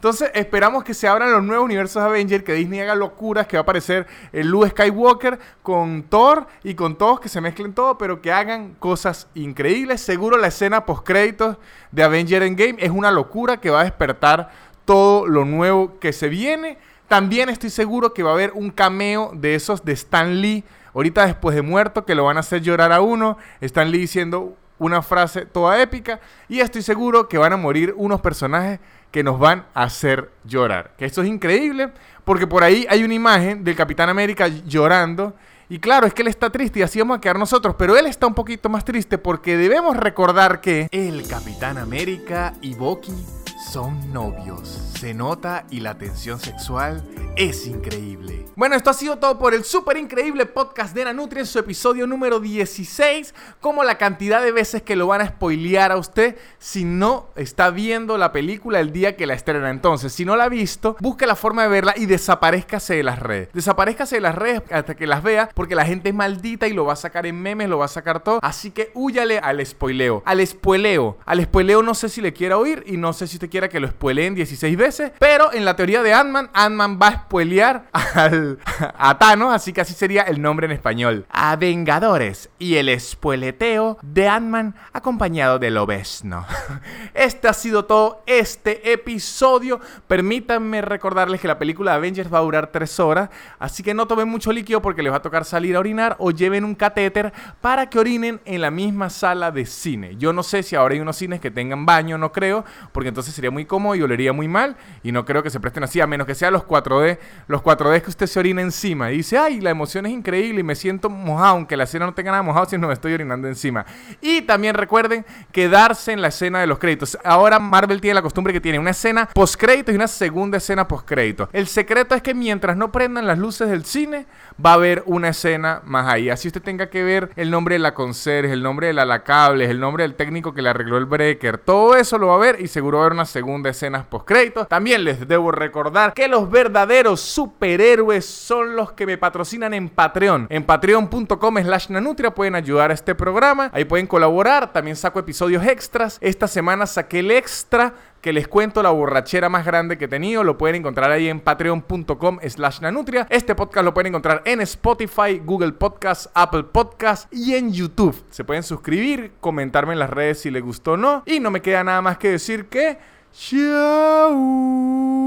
Entonces 0.00 0.30
esperamos 0.32 0.82
que 0.82 0.94
se 0.94 1.06
abran 1.06 1.30
los 1.30 1.42
nuevos 1.42 1.66
universos 1.66 2.02
de 2.02 2.08
Avengers, 2.08 2.42
que 2.42 2.54
Disney 2.54 2.80
haga 2.80 2.94
locuras, 2.94 3.46
que 3.46 3.58
va 3.58 3.60
a 3.60 3.62
aparecer 3.64 4.06
el 4.32 4.48
Luke 4.48 4.70
Skywalker 4.70 5.38
con 5.62 6.04
Thor 6.04 6.46
y 6.64 6.72
con 6.72 6.96
todos, 6.96 7.20
que 7.20 7.28
se 7.28 7.42
mezclen 7.42 7.74
todo, 7.74 7.98
pero 7.98 8.22
que 8.22 8.32
hagan 8.32 8.76
cosas 8.78 9.28
increíbles. 9.34 10.00
Seguro 10.00 10.38
la 10.38 10.46
escena 10.46 10.86
post 10.86 11.04
créditos 11.04 11.58
de 11.92 12.02
Avenger 12.02 12.44
Endgame 12.44 12.76
es 12.78 12.90
una 12.90 13.10
locura 13.10 13.58
que 13.58 13.68
va 13.68 13.82
a 13.82 13.84
despertar 13.84 14.48
todo 14.86 15.26
lo 15.26 15.44
nuevo 15.44 15.98
que 15.98 16.14
se 16.14 16.30
viene. 16.30 16.78
También 17.06 17.50
estoy 17.50 17.68
seguro 17.68 18.14
que 18.14 18.22
va 18.22 18.30
a 18.30 18.34
haber 18.34 18.52
un 18.54 18.70
cameo 18.70 19.32
de 19.34 19.54
esos 19.54 19.84
de 19.84 19.92
Stan 19.92 20.40
Lee 20.40 20.64
ahorita 20.94 21.26
después 21.26 21.54
de 21.56 21.62
muerto, 21.62 22.04
que 22.04 22.14
lo 22.14 22.24
van 22.24 22.36
a 22.36 22.40
hacer 22.40 22.62
llorar 22.62 22.92
a 22.92 23.00
uno, 23.00 23.36
están 23.60 23.90
diciendo 23.92 24.56
una 24.78 25.02
frase 25.02 25.44
toda 25.44 25.80
épica 25.80 26.20
y 26.48 26.60
estoy 26.60 26.82
seguro 26.82 27.28
que 27.28 27.38
van 27.38 27.52
a 27.52 27.56
morir 27.56 27.94
unos 27.96 28.20
personajes 28.20 28.80
que 29.10 29.22
nos 29.22 29.38
van 29.38 29.66
a 29.74 29.84
hacer 29.84 30.30
llorar. 30.44 30.92
Que 30.96 31.04
esto 31.04 31.22
es 31.22 31.28
increíble 31.28 31.92
porque 32.24 32.46
por 32.46 32.64
ahí 32.64 32.86
hay 32.88 33.04
una 33.04 33.14
imagen 33.14 33.62
del 33.62 33.76
Capitán 33.76 34.08
América 34.08 34.48
llorando 34.48 35.34
y 35.68 35.78
claro, 35.78 36.06
es 36.06 36.14
que 36.14 36.22
él 36.22 36.28
está 36.28 36.50
triste 36.50 36.80
y 36.80 36.82
así 36.82 36.98
vamos 36.98 37.18
a 37.18 37.20
quedar 37.20 37.38
nosotros, 37.38 37.76
pero 37.78 37.96
él 37.96 38.06
está 38.06 38.26
un 38.26 38.34
poquito 38.34 38.68
más 38.68 38.84
triste 38.84 39.18
porque 39.18 39.56
debemos 39.56 39.96
recordar 39.96 40.60
que 40.60 40.88
el 40.90 41.28
Capitán 41.28 41.78
América 41.78 42.54
y 42.60 42.74
Bucky 42.74 43.39
son 43.70 44.12
novios. 44.12 44.68
Se 44.98 45.14
nota 45.14 45.64
y 45.70 45.78
la 45.78 45.96
tensión 45.96 46.40
sexual 46.40 47.04
es 47.36 47.68
increíble. 47.68 48.46
Bueno, 48.56 48.74
esto 48.74 48.90
ha 48.90 48.94
sido 48.94 49.16
todo 49.16 49.38
por 49.38 49.54
el 49.54 49.64
súper 49.64 49.96
increíble 49.96 50.44
podcast 50.44 50.94
de 50.94 51.04
Nanutria 51.04 51.40
en 51.40 51.46
su 51.46 51.58
episodio 51.58 52.06
número 52.06 52.40
16. 52.40 53.32
Como 53.60 53.84
la 53.84 53.96
cantidad 53.96 54.42
de 54.42 54.50
veces 54.50 54.82
que 54.82 54.96
lo 54.96 55.06
van 55.06 55.20
a 55.20 55.28
spoilear 55.28 55.92
a 55.92 55.96
usted 55.96 56.36
si 56.58 56.84
no 56.84 57.28
está 57.36 57.70
viendo 57.70 58.18
la 58.18 58.32
película 58.32 58.80
el 58.80 58.92
día 58.92 59.16
que 59.16 59.26
la 59.26 59.34
estrena. 59.34 59.70
Entonces, 59.70 60.12
si 60.12 60.24
no 60.24 60.36
la 60.36 60.44
ha 60.44 60.48
visto, 60.48 60.96
busque 60.98 61.26
la 61.26 61.36
forma 61.36 61.62
de 61.62 61.68
verla 61.68 61.94
y 61.96 62.06
desaparezcase 62.06 62.96
de 62.96 63.04
las 63.04 63.20
redes. 63.20 63.50
Desaparezcase 63.52 64.16
de 64.16 64.20
las 64.20 64.34
redes 64.34 64.62
hasta 64.70 64.96
que 64.96 65.06
las 65.06 65.22
vea 65.22 65.48
porque 65.54 65.76
la 65.76 65.86
gente 65.86 66.08
es 66.08 66.14
maldita 66.14 66.66
y 66.66 66.72
lo 66.72 66.84
va 66.84 66.94
a 66.94 66.96
sacar 66.96 67.24
en 67.24 67.40
memes, 67.40 67.68
lo 67.68 67.78
va 67.78 67.84
a 67.84 67.88
sacar 67.88 68.22
todo. 68.24 68.40
Así 68.42 68.72
que 68.72 68.90
huyale 68.94 69.38
al 69.38 69.64
spoileo. 69.64 70.22
Al 70.26 70.44
spoileo. 70.44 71.18
Al 71.24 71.40
spoileo 71.44 71.82
no 71.82 71.94
sé 71.94 72.08
si 72.08 72.20
le 72.20 72.32
quiera 72.32 72.58
oír 72.58 72.82
y 72.86 72.96
no 72.96 73.12
sé 73.12 73.28
si 73.28 73.36
usted 73.36 73.48
que 73.68 73.80
lo 73.80 73.88
spoileen 73.88 74.34
16 74.34 74.76
veces. 74.76 75.12
Pero 75.18 75.52
en 75.52 75.64
la 75.64 75.76
teoría 75.76 76.02
de 76.02 76.12
Ant-Man, 76.12 76.50
Ant-Man 76.52 76.98
va 77.00 77.08
a 77.08 77.12
spoilear 77.24 77.84
al, 77.92 78.58
a 78.98 79.18
Thanos, 79.18 79.54
así 79.54 79.72
que 79.72 79.80
así 79.80 79.94
sería 79.94 80.22
el 80.22 80.40
nombre 80.40 80.66
en 80.66 80.72
español. 80.72 81.26
A 81.30 81.56
Vengadores 81.56 82.50
y 82.58 82.76
el 82.76 82.98
spoileteo 82.98 83.98
de 84.02 84.28
Ant-Man 84.28 84.74
acompañado 84.92 85.58
de 85.58 85.70
Lobesno. 85.70 86.46
Este 87.14 87.48
ha 87.48 87.52
sido 87.52 87.84
todo 87.84 88.22
este 88.26 88.92
episodio. 88.92 89.80
Permítanme 90.06 90.80
recordarles 90.80 91.40
que 91.40 91.48
la 91.48 91.58
película 91.58 91.94
Avengers 91.94 92.32
va 92.32 92.38
a 92.38 92.42
durar 92.42 92.70
3 92.72 93.00
horas, 93.00 93.30
así 93.58 93.82
que 93.82 93.94
no 93.94 94.06
tomen 94.06 94.28
mucho 94.28 94.52
líquido 94.52 94.80
porque 94.80 95.02
les 95.02 95.12
va 95.12 95.16
a 95.16 95.22
tocar 95.22 95.44
salir 95.44 95.76
a 95.76 95.80
orinar 95.80 96.16
o 96.18 96.30
lleven 96.30 96.64
un 96.64 96.74
catéter 96.74 97.32
para 97.60 97.90
que 97.90 97.98
orinen 97.98 98.40
en 98.44 98.60
la 98.60 98.70
misma 98.70 99.10
sala 99.10 99.50
de 99.50 99.66
cine. 99.66 100.16
Yo 100.16 100.32
no 100.32 100.42
sé 100.42 100.62
si 100.62 100.76
ahora 100.76 100.94
hay 100.94 101.00
unos 101.00 101.16
cines 101.16 101.40
que 101.40 101.50
tengan 101.50 101.86
baño, 101.86 102.18
no 102.18 102.32
creo, 102.32 102.64
porque 102.92 103.08
entonces 103.08 103.34
sería 103.34 103.49
muy 103.50 103.64
cómodo 103.64 103.94
y 103.94 104.02
olería 104.02 104.32
muy 104.32 104.48
mal 104.48 104.76
y 105.02 105.12
no 105.12 105.24
creo 105.24 105.42
que 105.42 105.50
se 105.50 105.60
presten 105.60 105.84
así, 105.84 106.00
a 106.00 106.06
menos 106.06 106.26
que 106.26 106.34
sean 106.34 106.52
los 106.52 106.64
4D, 106.64 107.18
los 107.48 107.62
4D 107.62 108.02
que 108.02 108.10
usted 108.10 108.26
se 108.26 108.38
orina 108.38 108.62
encima 108.62 109.10
y 109.12 109.18
dice, 109.18 109.38
ay, 109.38 109.60
la 109.60 109.70
emoción 109.70 110.06
es 110.06 110.12
increíble 110.12 110.60
y 110.60 110.64
me 110.64 110.74
siento 110.74 111.10
mojado, 111.10 111.48
aunque 111.48 111.76
la 111.76 111.84
escena 111.84 112.06
no 112.06 112.14
tenga 112.14 112.30
nada 112.30 112.42
mojado, 112.42 112.66
si 112.66 112.78
no 112.78 112.88
me 112.88 112.94
estoy 112.94 113.14
orinando 113.14 113.48
encima. 113.48 113.84
Y 114.20 114.42
también 114.42 114.74
recuerden 114.74 115.24
quedarse 115.52 116.12
en 116.12 116.22
la 116.22 116.28
escena 116.28 116.60
de 116.60 116.66
los 116.66 116.78
créditos. 116.78 117.18
Ahora 117.24 117.58
Marvel 117.58 118.00
tiene 118.00 118.14
la 118.14 118.22
costumbre 118.22 118.52
que 118.52 118.60
tiene 118.60 118.78
una 118.78 118.90
escena 118.90 119.28
post 119.32 119.56
crédito 119.56 119.92
y 119.92 119.94
una 119.94 120.08
segunda 120.08 120.58
escena 120.58 120.86
post 120.86 121.06
crédito. 121.06 121.48
El 121.52 121.66
secreto 121.66 122.14
es 122.14 122.22
que 122.22 122.34
mientras 122.34 122.76
no 122.76 122.92
prendan 122.92 123.26
las 123.26 123.38
luces 123.38 123.68
del 123.68 123.84
cine, 123.84 124.26
va 124.64 124.72
a 124.72 124.74
haber 124.74 125.02
una 125.06 125.28
escena 125.28 125.82
más 125.84 126.06
ahí. 126.06 126.30
Así 126.30 126.48
usted 126.48 126.62
tenga 126.62 126.88
que 126.88 127.02
ver 127.02 127.30
el 127.36 127.50
nombre 127.50 127.74
de 127.74 127.80
la 127.80 127.94
conserje, 127.94 128.52
el 128.52 128.62
nombre 128.62 128.88
de 128.88 128.92
la 128.92 129.04
lacables, 129.04 129.70
el 129.70 129.80
nombre 129.80 130.04
del 130.04 130.14
técnico 130.14 130.54
que 130.54 130.62
le 130.62 130.68
arregló 130.68 130.96
el 130.98 131.06
breaker. 131.06 131.58
Todo 131.58 131.96
eso 131.96 132.18
lo 132.18 132.28
va 132.28 132.34
a 132.36 132.38
ver 132.38 132.60
y 132.60 132.68
seguro 132.68 132.98
va 132.98 133.04
a 133.04 133.06
haber 133.06 133.14
una 133.14 133.24
segunda 133.24 133.39
escena 133.68 134.04
post 134.08 134.26
crédito. 134.26 134.66
También 134.66 135.04
les 135.04 135.26
debo 135.26 135.52
recordar 135.52 136.14
que 136.14 136.28
los 136.28 136.50
verdaderos 136.50 137.20
superhéroes 137.20 138.24
son 138.24 138.76
los 138.76 138.92
que 138.92 139.06
me 139.06 139.18
patrocinan 139.18 139.74
en 139.74 139.88
Patreon. 139.88 140.46
En 140.50 140.64
patreon.com 140.64 141.58
slash 141.62 141.90
nanutria 141.90 142.34
pueden 142.34 142.54
ayudar 142.54 142.90
a 142.90 142.94
este 142.94 143.14
programa. 143.14 143.70
Ahí 143.72 143.84
pueden 143.84 144.06
colaborar. 144.06 144.72
También 144.72 144.96
saco 144.96 145.18
episodios 145.18 145.64
extras. 145.66 146.18
Esta 146.20 146.48
semana 146.48 146.86
saqué 146.86 147.20
el 147.20 147.30
extra 147.30 147.94
que 148.20 148.32
les 148.32 148.48
cuento 148.48 148.82
la 148.82 148.90
borrachera 148.90 149.48
más 149.48 149.64
grande 149.64 149.96
que 149.96 150.04
he 150.04 150.08
tenido. 150.08 150.44
Lo 150.44 150.58
pueden 150.58 150.76
encontrar 150.76 151.10
ahí 151.10 151.28
en 151.28 151.40
patreon.com 151.40 152.38
slash 152.46 152.80
nanutria. 152.80 153.26
Este 153.30 153.54
podcast 153.54 153.84
lo 153.84 153.94
pueden 153.94 154.08
encontrar 154.08 154.42
en 154.44 154.60
Spotify, 154.60 155.40
Google 155.42 155.72
Podcast, 155.72 156.26
Apple 156.34 156.64
Podcast 156.64 157.32
y 157.32 157.54
en 157.54 157.72
YouTube. 157.72 158.22
Se 158.30 158.44
pueden 158.44 158.62
suscribir, 158.62 159.32
comentarme 159.40 159.94
en 159.94 159.98
las 159.98 160.10
redes 160.10 160.40
si 160.40 160.50
les 160.50 160.62
gustó 160.62 160.92
o 160.92 160.96
no. 160.96 161.22
Y 161.26 161.40
no 161.40 161.50
me 161.50 161.62
queda 161.62 161.82
nada 161.84 162.02
más 162.02 162.18
que 162.18 162.30
decir 162.30 162.66
que... 162.66 163.19
¡Chao! 163.32 165.20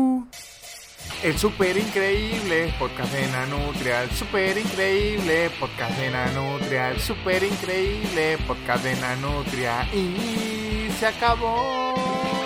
El 1.23 1.37
super 1.37 1.77
increíble 1.77 2.73
podcast 2.77 3.13
de 3.13 3.27
Nanutria, 3.27 4.03
el 4.03 4.11
super 4.11 4.57
increíble 4.57 5.49
podcast 5.57 5.97
de 5.97 6.09
Nanutria, 6.09 6.91
el 6.91 6.99
super 6.99 7.41
increíble 7.43 8.37
podcast 8.45 8.83
de 8.83 8.95
Nanutria 8.97 9.87
y 9.93 10.91
se 10.99 11.07
acabó. 11.07 12.42